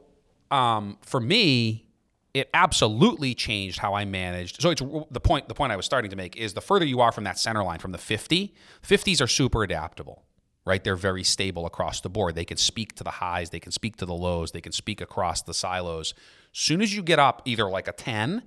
um, 0.51 0.97
for 1.01 1.19
me, 1.19 1.85
it 2.33 2.49
absolutely 2.53 3.33
changed 3.33 3.79
how 3.79 3.93
I 3.95 4.05
managed. 4.05 4.61
So 4.61 4.69
it's 4.69 4.81
the 5.11 5.19
point 5.19 5.47
the 5.47 5.55
point 5.55 5.71
I 5.71 5.75
was 5.75 5.85
starting 5.85 6.11
to 6.11 6.17
make 6.17 6.35
is 6.35 6.53
the 6.53 6.61
further 6.61 6.85
you 6.85 7.01
are 7.01 7.11
from 7.11 7.23
that 7.23 7.39
center 7.39 7.63
line 7.63 7.79
from 7.79 7.91
the 7.91 7.97
50, 7.97 8.53
50s 8.83 9.21
are 9.21 9.27
super 9.27 9.63
adaptable, 9.63 10.23
right? 10.65 10.83
They're 10.83 10.95
very 10.95 11.23
stable 11.23 11.65
across 11.65 12.01
the 12.01 12.09
board. 12.09 12.35
They 12.35 12.45
can 12.45 12.57
speak 12.57 12.95
to 12.95 13.03
the 13.03 13.11
highs, 13.11 13.49
they 13.49 13.59
can 13.59 13.71
speak 13.71 13.97
to 13.97 14.05
the 14.05 14.13
lows, 14.13 14.51
they 14.51 14.61
can 14.61 14.71
speak 14.71 15.01
across 15.01 15.41
the 15.41 15.53
silos. 15.53 16.13
Soon 16.51 16.81
as 16.81 16.95
you 16.95 17.01
get 17.01 17.19
up 17.19 17.41
either 17.45 17.69
like 17.69 17.87
a 17.87 17.93
10 17.93 18.43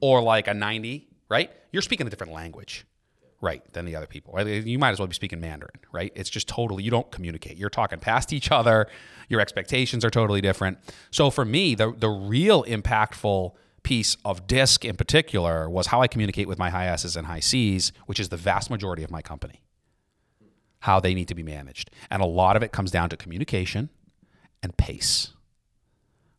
or 0.00 0.22
like 0.22 0.46
a 0.46 0.54
90, 0.54 1.08
right? 1.28 1.50
You're 1.72 1.82
speaking 1.82 2.06
a 2.06 2.10
different 2.10 2.32
language, 2.32 2.86
right, 3.40 3.62
than 3.72 3.84
the 3.84 3.94
other 3.94 4.06
people. 4.06 4.40
You 4.48 4.78
might 4.78 4.90
as 4.90 4.98
well 4.98 5.08
be 5.08 5.14
speaking 5.14 5.40
Mandarin, 5.40 5.78
right? 5.92 6.12
It's 6.14 6.30
just 6.30 6.48
totally, 6.48 6.82
you 6.82 6.90
don't 6.90 7.10
communicate. 7.10 7.56
You're 7.58 7.70
talking 7.70 7.98
past 7.98 8.32
each 8.32 8.50
other. 8.50 8.86
Your 9.28 9.40
expectations 9.40 10.04
are 10.04 10.10
totally 10.10 10.40
different. 10.40 10.78
So 11.10 11.30
for 11.30 11.44
me, 11.44 11.74
the, 11.74 11.92
the 11.92 12.08
real 12.08 12.64
impactful 12.64 13.52
piece 13.82 14.16
of 14.24 14.46
DISC 14.46 14.84
in 14.84 14.96
particular 14.96 15.68
was 15.70 15.88
how 15.88 16.00
I 16.02 16.08
communicate 16.08 16.48
with 16.48 16.58
my 16.58 16.70
high 16.70 16.88
S's 16.88 17.14
and 17.14 17.26
high 17.26 17.40
C's, 17.40 17.92
which 18.06 18.18
is 18.18 18.30
the 18.30 18.36
vast 18.36 18.70
majority 18.70 19.04
of 19.04 19.10
my 19.10 19.22
company, 19.22 19.62
how 20.80 20.98
they 20.98 21.14
need 21.14 21.28
to 21.28 21.34
be 21.34 21.42
managed. 21.42 21.90
And 22.10 22.22
a 22.22 22.26
lot 22.26 22.56
of 22.56 22.62
it 22.62 22.72
comes 22.72 22.90
down 22.90 23.10
to 23.10 23.16
communication 23.16 23.90
and 24.62 24.76
pace, 24.76 25.32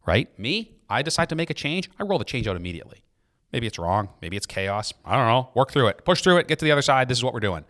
right? 0.06 0.38
Me, 0.38 0.76
I 0.90 1.02
decide 1.02 1.30
to 1.30 1.36
make 1.36 1.50
a 1.50 1.54
change, 1.54 1.90
I 2.00 2.04
roll 2.04 2.20
the 2.20 2.26
change 2.26 2.48
out 2.48 2.56
immediately. 2.56 3.04
Maybe 3.52 3.68
it's 3.68 3.80
wrong. 3.80 4.10
Maybe 4.22 4.36
it's 4.38 4.46
chaos. 4.46 4.94
I 5.06 5.16
don't 5.16 5.28
know. 5.28 5.50
Work 5.54 5.72
through 5.72 5.88
it. 5.88 6.04
Push 6.04 6.22
through 6.22 6.38
it. 6.38 6.48
Get 6.48 6.60
to 6.60 6.66
the 6.66 6.72
other 6.72 6.82
side. 6.82 7.08
This 7.08 7.18
is 7.18 7.24
what 7.24 7.34
we're 7.34 7.40
doing. 7.40 7.66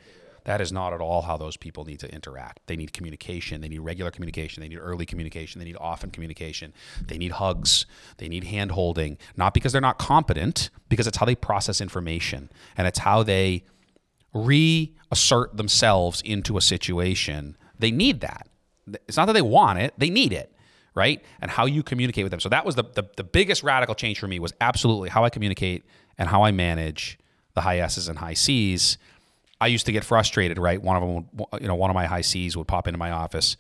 That 0.46 0.62
is 0.62 0.72
not 0.72 0.94
at 0.94 1.02
all 1.02 1.24
how 1.24 1.36
those 1.36 1.58
people 1.58 1.84
need 1.84 2.00
to 2.00 2.14
interact. 2.14 2.62
They 2.68 2.78
need 2.78 2.94
communication. 2.94 3.60
They 3.60 3.68
need 3.68 3.80
regular 3.80 4.12
communication. 4.12 4.62
They 4.62 4.70
need 4.70 4.78
early 4.78 5.06
communication. 5.06 5.60
They 5.60 5.66
need 5.66 5.76
often 5.80 6.10
communication. 6.10 6.74
They 7.06 7.18
need 7.18 7.34
hugs. 7.34 7.86
They 8.18 8.30
need 8.30 8.46
hand 8.46 8.72
holding, 8.72 9.18
not 9.36 9.54
because 9.54 9.74
they're 9.74 9.82
not 9.82 10.00
competent, 10.00 10.70
because 10.88 11.06
it's 11.06 11.18
how 11.18 11.26
they 11.26 11.36
process 11.36 11.82
information 11.82 12.50
and 12.78 12.88
it's 12.88 13.00
how 13.00 13.24
they 13.24 13.66
reassert 14.34 15.58
themselves 15.58 16.22
into 16.22 16.58
a 16.58 16.62
situation. 16.62 17.58
They 17.78 17.92
need 17.92 18.22
that. 18.22 18.48
It's 19.06 19.18
not 19.18 19.26
that 19.26 19.34
they 19.34 19.42
want 19.42 19.80
it, 19.80 19.96
they 19.98 20.10
need 20.10 20.32
it 20.32 20.54
right? 20.98 21.24
And 21.40 21.52
how 21.52 21.68
you 21.68 21.84
communicate 21.84 22.26
with 22.26 22.32
them. 22.32 22.40
So 22.40 22.50
that 22.50 22.66
was 22.66 22.76
the, 22.76 22.84
the, 22.84 23.08
the 23.16 23.24
biggest 23.24 23.62
radical 23.62 23.94
change 23.94 24.20
for 24.20 24.28
me 24.28 24.40
was 24.40 24.52
absolutely 24.60 25.10
how 25.10 25.24
I 25.24 25.30
communicate 25.30 25.86
and 26.18 26.28
how 26.28 26.44
I 26.44 26.52
manage 26.52 27.20
the 27.54 27.62
high 27.62 27.80
S's 27.80 28.10
and 28.10 28.18
high 28.18 28.34
C's. 28.34 28.98
I 29.62 29.68
used 29.68 29.86
to 29.86 29.92
get 29.92 30.04
frustrated, 30.04 30.58
right? 30.58 30.82
One 30.82 30.98
of 30.98 31.04
them, 31.04 31.30
would, 31.34 31.62
you 31.62 31.68
know, 31.68 31.76
one 31.76 31.92
of 31.92 31.94
my 31.94 32.08
high 32.08 32.22
C's 32.22 32.58
would 32.58 32.68
pop 32.68 32.88
into 32.88 32.98
my 32.98 33.12
office 33.12 33.58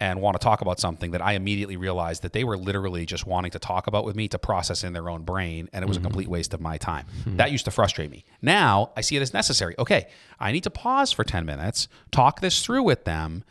and 0.00 0.20
want 0.20 0.40
to 0.40 0.44
talk 0.44 0.60
about 0.60 0.78
something 0.78 1.10
that 1.10 1.20
I 1.20 1.32
immediately 1.32 1.76
realized 1.76 2.22
that 2.22 2.32
they 2.32 2.44
were 2.44 2.56
literally 2.56 3.04
just 3.04 3.26
wanting 3.26 3.50
to 3.50 3.58
talk 3.58 3.88
about 3.88 4.04
with 4.04 4.14
me 4.14 4.28
to 4.28 4.38
process 4.38 4.84
in 4.84 4.92
their 4.92 5.10
own 5.10 5.22
brain, 5.22 5.68
and 5.72 5.82
it 5.82 5.88
was 5.88 5.96
mm-hmm. 5.96 6.06
a 6.06 6.08
complete 6.08 6.28
waste 6.28 6.54
of 6.54 6.60
my 6.60 6.78
time. 6.78 7.06
Mm-hmm. 7.20 7.38
That 7.38 7.50
used 7.50 7.64
to 7.64 7.72
frustrate 7.72 8.10
me. 8.10 8.24
Now 8.40 8.92
I 8.96 9.00
see 9.00 9.16
it 9.16 9.22
as 9.22 9.34
necessary. 9.34 9.74
Okay, 9.76 10.06
I 10.38 10.52
need 10.52 10.62
to 10.62 10.70
pause 10.70 11.10
for 11.10 11.24
10 11.24 11.44
minutes, 11.44 11.88
talk 12.12 12.40
this 12.40 12.64
through 12.64 12.84
with 12.84 13.04
them 13.04 13.42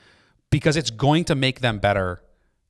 because 0.49 0.77
it's 0.77 0.89
going 0.89 1.25
to 1.25 1.35
make 1.35 1.59
them 1.59 1.79
better 1.79 2.21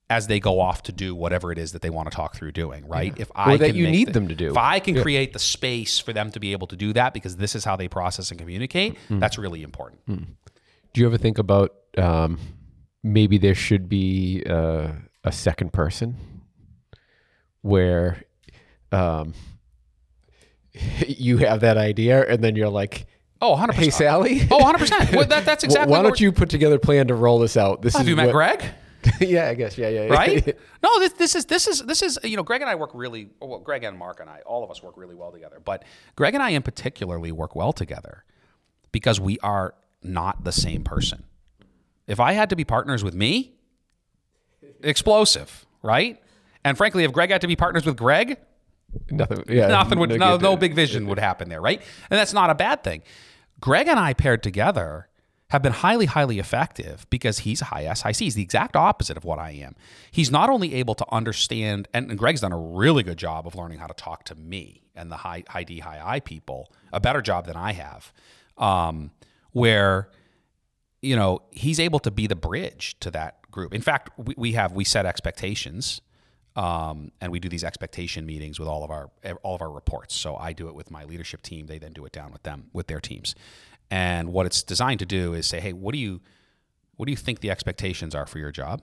as 0.09 0.27
they 0.27 0.39
go 0.39 0.59
off 0.59 0.83
to 0.83 0.91
do 0.91 1.13
whatever 1.13 1.51
it 1.51 1.57
is 1.57 1.73
that 1.73 1.81
they 1.81 1.89
want 1.89 2.09
to 2.09 2.15
talk 2.15 2.35
through 2.35 2.53
doing, 2.53 2.87
right? 2.87 3.13
Yeah. 3.15 3.23
If 3.23 3.31
I 3.35 3.53
or 3.53 3.57
that 3.57 3.75
you 3.75 3.89
need 3.89 4.09
the, 4.09 4.13
them 4.13 4.27
to 4.29 4.35
do, 4.35 4.51
if 4.51 4.57
I 4.57 4.79
can 4.79 4.95
yeah. 4.95 5.01
create 5.01 5.33
the 5.33 5.39
space 5.39 5.99
for 5.99 6.13
them 6.13 6.31
to 6.31 6.39
be 6.39 6.53
able 6.53 6.67
to 6.67 6.75
do 6.75 6.93
that 6.93 7.13
because 7.13 7.35
this 7.35 7.55
is 7.55 7.65
how 7.65 7.75
they 7.75 7.87
process 7.89 8.31
and 8.31 8.39
communicate, 8.39 8.95
mm. 9.09 9.19
that's 9.19 9.37
really 9.37 9.63
important. 9.63 10.05
Mm. 10.07 10.25
Do 10.93 11.01
you 11.01 11.07
ever 11.07 11.17
think 11.17 11.37
about 11.37 11.75
um, 11.97 12.39
maybe 13.03 13.37
there 13.37 13.55
should 13.55 13.89
be 13.89 14.43
uh, 14.49 14.91
a 15.25 15.31
second 15.31 15.73
person 15.73 16.15
where 17.61 18.23
um, 18.93 19.33
you 21.07 21.37
have 21.37 21.59
that 21.61 21.77
idea 21.77 22.23
and 22.23 22.43
then 22.43 22.55
you're 22.55 22.69
like, 22.69 23.07
Oh, 23.39 23.55
100%. 23.55 23.73
Hey, 23.75 23.89
Sally. 23.91 24.47
Oh, 24.49 24.57
100%. 24.57 25.15
Well, 25.15 25.27
that, 25.27 25.45
that's 25.45 25.63
exactly 25.63 25.91
Why 25.91 26.01
don't 26.01 26.19
you 26.19 26.31
put 26.31 26.49
together 26.49 26.77
a 26.77 26.79
plan 26.79 27.07
to 27.09 27.13
roll 27.13 27.37
this 27.37 27.55
out? 27.55 27.83
This 27.83 27.93
have 27.93 28.01
is 28.01 28.09
you 28.09 28.15
met 28.15 28.31
Greg? 28.31 28.65
yeah, 29.19 29.49
I 29.49 29.53
guess. 29.53 29.77
Yeah, 29.77 29.89
yeah. 29.89 30.05
yeah. 30.05 30.13
Right? 30.13 30.57
no, 30.83 30.99
this, 30.99 31.13
this 31.13 31.35
is 31.35 31.45
this 31.45 31.67
is 31.67 31.81
this 31.83 32.01
is 32.01 32.19
you 32.23 32.37
know, 32.37 32.43
Greg 32.43 32.61
and 32.61 32.69
I 32.69 32.75
work 32.75 32.91
really 32.93 33.29
well. 33.39 33.59
Greg 33.59 33.83
and 33.83 33.97
Mark 33.97 34.19
and 34.19 34.29
I, 34.29 34.41
all 34.45 34.63
of 34.63 34.71
us 34.71 34.81
work 34.81 34.97
really 34.97 35.15
well 35.15 35.31
together. 35.31 35.61
But 35.63 35.83
Greg 36.15 36.33
and 36.33 36.43
I, 36.43 36.49
in 36.49 36.61
particularly, 36.61 37.31
work 37.31 37.55
well 37.55 37.73
together 37.73 38.23
because 38.91 39.19
we 39.19 39.39
are 39.39 39.75
not 40.03 40.43
the 40.43 40.51
same 40.51 40.83
person. 40.83 41.23
If 42.07 42.19
I 42.19 42.33
had 42.33 42.49
to 42.51 42.55
be 42.55 42.63
partners 42.63 43.03
with 43.03 43.13
me, 43.13 43.53
explosive, 44.81 45.65
right? 45.81 46.21
And 46.63 46.77
frankly, 46.77 47.03
if 47.03 47.11
Greg 47.11 47.29
had 47.29 47.41
to 47.41 47.47
be 47.47 47.55
partners 47.55 47.85
with 47.85 47.97
Greg, 47.97 48.37
nothing. 49.11 49.43
Yeah, 49.47 49.67
nothing 49.67 49.99
would 49.99 50.17
no, 50.17 50.37
no 50.37 50.55
big 50.55 50.73
vision 50.73 51.07
would 51.07 51.19
happen 51.19 51.49
there, 51.49 51.61
right? 51.61 51.81
And 52.09 52.17
that's 52.17 52.33
not 52.33 52.49
a 52.49 52.55
bad 52.55 52.83
thing. 52.83 53.03
Greg 53.59 53.87
and 53.87 53.99
I 53.99 54.13
paired 54.13 54.43
together 54.43 55.07
have 55.49 55.61
been 55.61 55.73
highly, 55.73 56.07
highly 56.07 56.39
effective 56.39 57.05
because 57.09 57.39
he's 57.39 57.61
a 57.61 57.65
high 57.65 57.85
S, 57.85 58.01
high 58.01 58.11
C. 58.11 58.25
He's 58.25 58.35
the 58.35 58.41
exact 58.41 58.75
opposite 58.75 59.15
of 59.15 59.23
what 59.23 59.39
I 59.39 59.51
am. 59.51 59.75
He's 60.11 60.29
not 60.29 60.49
only 60.49 60.75
able 60.75 60.93
to 60.95 61.05
understand, 61.11 61.87
and, 61.93 62.09
and 62.09 62.19
Greg's 62.19 62.41
done 62.41 62.51
a 62.51 62.59
really 62.59 63.03
good 63.03 63.17
job 63.17 63.47
of 63.47 63.55
learning 63.55 63.79
how 63.79 63.87
to 63.87 63.93
talk 63.93 64.25
to 64.25 64.35
me 64.35 64.83
and 64.95 65.11
the 65.11 65.17
high, 65.17 65.43
high 65.47 65.63
D, 65.63 65.79
high 65.79 66.01
I 66.03 66.19
people, 66.19 66.71
a 66.91 66.99
better 66.99 67.21
job 67.21 67.45
than 67.45 67.55
I 67.55 67.71
have, 67.73 68.11
um, 68.57 69.11
where, 69.51 70.09
you 71.01 71.15
know, 71.15 71.43
he's 71.51 71.79
able 71.79 71.99
to 71.99 72.11
be 72.11 72.27
the 72.27 72.35
bridge 72.35 72.99
to 72.99 73.11
that 73.11 73.49
group. 73.49 73.73
In 73.73 73.81
fact, 73.81 74.09
we, 74.17 74.33
we 74.37 74.51
have, 74.53 74.73
we 74.73 74.83
set 74.83 75.05
expectations 75.05 76.01
um, 76.57 77.11
and 77.21 77.31
we 77.31 77.39
do 77.39 77.47
these 77.47 77.63
expectation 77.63 78.25
meetings 78.25 78.59
with 78.59 78.67
all 78.67 78.83
of 78.83 78.89
our 78.89 79.11
all 79.43 79.53
of 79.53 79.61
our 79.61 79.69
reports. 79.69 80.15
So 80.15 80.35
I 80.35 80.53
do 80.53 80.67
it 80.67 80.73
with 80.75 80.89
my 80.89 81.05
leadership 81.05 81.43
team. 81.43 81.67
They 81.67 81.77
then 81.77 81.93
do 81.93 82.03
it 82.03 82.11
down 82.11 82.31
with 82.31 82.41
them 82.41 82.71
with 82.73 82.87
their 82.87 82.99
teams. 82.99 83.35
And 83.89 84.33
what 84.33 84.45
it's 84.45 84.63
designed 84.63 84.99
to 84.99 85.05
do 85.05 85.33
is 85.33 85.47
say, 85.47 85.59
hey, 85.59 85.73
what 85.73 85.93
do 85.93 85.99
you 85.99 86.21
what 86.95 87.05
do 87.05 87.11
you 87.11 87.17
think 87.17 87.41
the 87.41 87.51
expectations 87.51 88.15
are 88.15 88.25
for 88.25 88.39
your 88.39 88.51
job? 88.51 88.81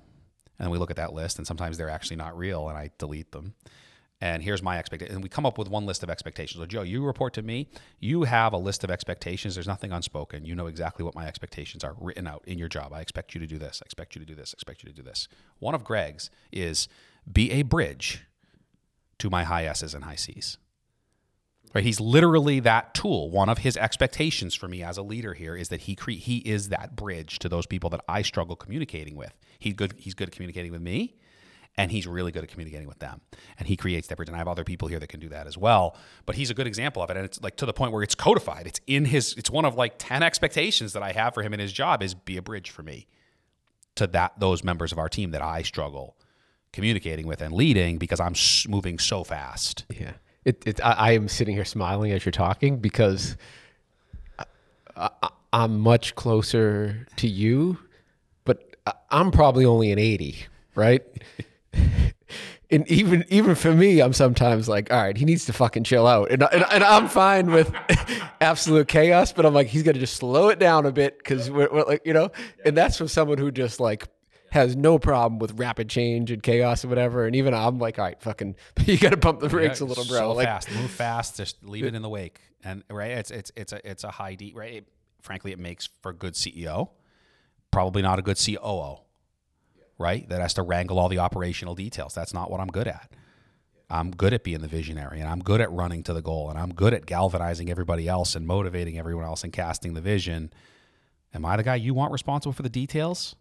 And 0.59 0.71
we 0.71 0.79
look 0.79 0.91
at 0.91 0.97
that 0.97 1.13
list, 1.13 1.39
and 1.39 1.47
sometimes 1.47 1.77
they're 1.77 1.91
actually 1.91 2.17
not 2.17 2.39
real, 2.39 2.69
and 2.69 2.79
I 2.79 2.91
delete 2.99 3.33
them. 3.33 3.55
And 4.21 4.43
here's 4.43 4.63
my 4.63 4.79
expectation. 4.79 5.17
And 5.17 5.23
we 5.23 5.29
come 5.29 5.45
up 5.45 5.59
with 5.59 5.69
one 5.69 5.85
list 5.85 6.03
of 6.05 6.09
expectations. 6.09 6.61
So, 6.61 6.67
Joe, 6.67 6.83
you 6.83 7.05
report 7.05 7.35
to 7.35 7.43
me. 7.43 7.69
You 7.99 8.23
have 8.23 8.53
a 8.53 8.57
list 8.57 8.85
of 8.85 8.91
expectations. 8.91 9.55
There's 9.55 9.67
nothing 9.67 9.93
unspoken. 9.93 10.45
You 10.45 10.55
know 10.55 10.67
exactly 10.67 11.05
what 11.05 11.17
my 11.17 11.27
expectations 11.27 11.83
are 11.83 11.95
written 12.01 12.27
out 12.27 12.43
in 12.47 12.57
your 12.57 12.69
job. 12.69 12.93
I 12.93 13.01
expect 13.01 13.35
you 13.35 13.41
to 13.41 13.47
do 13.47 13.59
this. 13.59 13.83
I 13.83 13.87
expect 13.87 14.15
you 14.15 14.21
to 14.21 14.27
do 14.27 14.35
this. 14.35 14.55
I 14.55 14.57
expect 14.57 14.83
you 14.85 14.89
to 14.89 14.95
do 14.95 15.03
this. 15.03 15.29
One 15.59 15.75
of 15.75 15.83
Greg's 15.83 16.31
is 16.53 16.89
be 17.31 17.51
a 17.51 17.63
bridge 17.63 18.23
to 19.19 19.29
my 19.29 19.45
high 19.45 19.67
S's 19.67 19.93
and 19.93 20.05
high 20.05 20.15
C's. 20.15 20.57
Right? 21.75 21.83
He's 21.83 22.01
literally 22.01 22.61
that 22.61 22.95
tool. 22.95 23.31
One 23.31 23.49
of 23.49 23.59
his 23.59 23.77
expectations 23.77 24.55
for 24.55 24.69
me 24.69 24.83
as 24.83 24.97
a 24.97 25.03
leader 25.03 25.35
here 25.35 25.57
is 25.57 25.71
that 25.71 25.83
he 25.83 25.97
cre- 25.97 26.13
he 26.13 26.39
is 26.39 26.69
that 26.69 26.95
bridge 26.95 27.41
to 27.41 27.49
those 27.49 27.67
people 27.67 27.91
that 27.91 28.01
I 28.09 28.23
struggle 28.23 28.55
communicating 28.55 29.17
with. 29.17 29.35
He's 29.59 29.75
good 29.75 29.95
he's 29.99 30.15
good 30.15 30.29
at 30.29 30.35
communicating 30.35 30.71
with 30.71 30.83
me 30.83 31.17
and 31.77 31.91
he's 31.91 32.07
really 32.07 32.31
good 32.31 32.45
at 32.45 32.51
communicating 32.51 32.87
with 32.87 33.01
them. 33.01 33.21
And 33.59 33.67
he 33.67 33.77
creates 33.77 34.07
that 34.07 34.17
bridge. 34.17 34.29
And 34.29 34.37
I 34.37 34.39
have 34.39 34.47
other 34.47 34.63
people 34.63 34.87
here 34.87 35.01
that 35.01 35.09
can 35.09 35.19
do 35.19 35.29
that 35.31 35.49
as 35.49 35.59
well. 35.59 35.97
But 36.27 36.37
he's 36.37 36.49
a 36.49 36.55
good 36.55 36.69
example 36.69 37.03
of 37.03 37.11
it. 37.11 37.17
And 37.17 37.27
it's 37.27 37.43
like 37.43 37.57
to 37.57 37.67
the 37.67 37.73
point 37.73 37.91
where 37.93 38.05
it's 38.05 38.15
codified. 38.15 38.69
It's 38.69 38.81
in 38.87 39.07
his 39.07 39.35
it's 39.37 39.51
one 39.51 39.65
of 39.65 39.75
like 39.75 39.95
10 39.99 40.23
expectations 40.23 40.93
that 40.93 41.03
I 41.03 41.11
have 41.11 41.35
for 41.35 41.43
him 41.43 41.53
in 41.53 41.59
his 41.59 41.73
job 41.73 42.05
is 42.05 42.15
be 42.15 42.37
a 42.37 42.43
bridge 42.43 42.71
for 42.71 42.85
me 42.85 43.09
to 43.97 44.07
that 44.09 44.39
those 44.39 44.63
members 44.63 44.93
of 44.93 44.99
our 44.99 45.09
team 45.09 45.33
that 45.33 45.43
I 45.43 45.63
struggle 45.63 46.17
communicating 46.73 47.27
with 47.27 47.41
and 47.41 47.53
leading 47.53 47.99
because 47.99 48.21
I'm 48.21 48.35
moving 48.69 49.01
so 49.01 49.25
fast. 49.25 49.85
Yeah 49.89 50.13
it, 50.45 50.63
it 50.67 50.85
I, 50.85 50.93
I, 50.93 51.13
am 51.13 51.29
sitting 51.29 51.55
here 51.55 51.65
smiling 51.65 52.13
as 52.13 52.25
you're 52.25 52.33
talking 52.33 52.79
because 52.79 53.37
I, 54.97 55.11
am 55.53 55.81
much 55.81 56.15
closer 56.15 57.07
to 57.17 57.29
you, 57.29 57.79
but 58.45 58.77
I'm 59.11 59.31
probably 59.31 59.65
only 59.65 59.91
an 59.91 59.99
80, 59.99 60.37
right? 60.75 61.03
and 62.71 62.89
even 62.91 63.25
even 63.29 63.55
for 63.55 63.73
me, 63.73 64.01
I'm 64.01 64.13
sometimes 64.13 64.69
like, 64.69 64.93
all 64.93 65.03
right, 65.03 65.17
he 65.17 65.25
needs 65.25 65.47
to 65.47 65.53
fucking 65.53 65.85
chill 65.85 66.07
out, 66.07 66.31
and 66.31 66.43
and, 66.43 66.65
and 66.71 66.85
I'm 66.85 67.09
fine 67.09 67.51
with 67.51 67.73
absolute 68.41 68.89
chaos, 68.89 69.33
but 69.33 69.47
I'm 69.47 69.55
like, 69.55 69.69
he's 69.69 69.83
to 69.83 69.93
just 69.93 70.17
slow 70.17 70.49
it 70.49 70.59
down 70.59 70.87
a 70.87 70.93
bit 70.93 71.19
because 71.19 71.51
we're, 71.51 71.69
we're, 71.73 71.85
like, 71.85 72.03
you 72.05 72.13
know, 72.13 72.31
and 72.65 72.77
that's 72.77 72.97
from 72.99 73.09
someone 73.09 73.39
who 73.39 73.51
just 73.51 73.81
like 73.81 74.09
has 74.55 74.77
no 74.77 75.01
problem 75.01 75.41
with 75.41 75.59
rapid 75.59 75.89
change 75.89 76.31
and 76.31 76.41
chaos 76.41 76.85
or 76.85 76.89
whatever. 76.89 77.27
And 77.27 77.35
even 77.35 77.53
I'm 77.53 77.81
like, 77.81 77.99
all 77.99 78.05
right, 78.05 78.21
fucking, 78.23 78.55
you 78.85 78.97
got 78.97 79.11
to 79.11 79.17
pump 79.17 79.41
the 79.41 79.49
brakes 79.49 79.81
yeah, 79.81 79.87
a 79.87 79.89
little, 79.89 80.05
bro. 80.05 80.19
So 80.19 80.33
like, 80.33 80.47
fast, 80.47 80.71
move 80.71 80.91
fast, 80.93 81.37
just 81.37 81.65
leave 81.65 81.85
it 81.85 81.95
in 81.95 82.03
the 82.03 82.09
wake. 82.09 82.41
And 82.63 82.85
right, 82.89 83.11
it's 83.11 83.31
it's 83.31 83.53
it's 83.57 83.73
a 83.73 83.91
it's 83.91 84.05
a 84.05 84.11
high 84.11 84.37
D. 84.37 84.53
Right, 84.57 84.75
it, 84.75 84.89
frankly, 85.21 85.53
it 85.53 85.59
makes 85.59 85.89
for 86.03 86.11
a 86.11 86.15
good 86.15 86.35
CEO. 86.35 86.91
Probably 87.71 88.01
not 88.01 88.19
a 88.19 88.23
good 88.23 88.39
COO. 88.39 89.01
Right, 89.99 90.29
that 90.29 90.41
has 90.41 90.55
to 90.55 90.63
wrangle 90.63 90.99
all 90.99 91.09
the 91.09 91.19
operational 91.19 91.75
details. 91.75 92.15
That's 92.15 92.33
not 92.33 92.51
what 92.51 92.61
I'm 92.61 92.69
good 92.69 92.89
at. 92.89 93.11
I'm 93.91 94.13
good 94.13 94.33
at 94.33 94.45
being 94.45 94.61
the 94.61 94.67
visionary 94.69 95.21
and 95.21 95.29
I'm 95.29 95.41
good 95.41 95.61
at 95.61 95.71
running 95.71 96.03
to 96.05 96.15
the 96.15 96.23
goal 96.23 96.49
and 96.49 96.59
I'm 96.59 96.73
good 96.73 96.95
at 96.95 97.07
galvanizing 97.07 97.71
everybody 97.71 98.09
else 98.09 98.35
and 98.35 98.47
motivating 98.47 98.99
everyone 98.99 99.25
else 99.25 99.45
and 99.45 99.53
casting 99.53 99.93
the 99.95 100.01
vision. 100.01 100.53
Am 101.35 101.45
I 101.45 101.57
the 101.57 101.63
guy 101.63 101.77
you 101.77 101.93
want 101.93 102.11
responsible 102.11 102.55
for 102.55 102.63
the 102.63 102.71
details? 102.71 103.37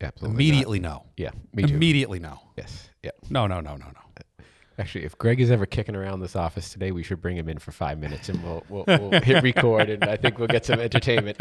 Absolutely. 0.00 0.34
Immediately 0.34 0.80
not. 0.80 1.04
no. 1.04 1.10
Yeah. 1.16 1.30
Me 1.54 1.64
too. 1.64 1.74
Immediately 1.74 2.18
no. 2.20 2.40
Yes. 2.56 2.90
Yeah. 3.02 3.10
No, 3.28 3.46
no, 3.46 3.60
no, 3.60 3.76
no, 3.76 3.86
no. 3.86 4.44
Actually, 4.78 5.04
if 5.04 5.16
Greg 5.18 5.40
is 5.40 5.50
ever 5.50 5.66
kicking 5.66 5.94
around 5.94 6.20
this 6.20 6.34
office 6.34 6.70
today, 6.70 6.90
we 6.90 7.02
should 7.02 7.20
bring 7.20 7.36
him 7.36 7.48
in 7.50 7.58
for 7.58 7.70
five 7.70 7.98
minutes 7.98 8.30
and 8.30 8.42
we'll 8.42 8.64
we'll, 8.70 8.84
we'll 8.86 9.20
hit 9.20 9.42
record 9.42 9.90
and 9.90 10.02
I 10.04 10.16
think 10.16 10.38
we'll 10.38 10.48
get 10.48 10.64
some 10.64 10.80
entertainment. 10.80 11.36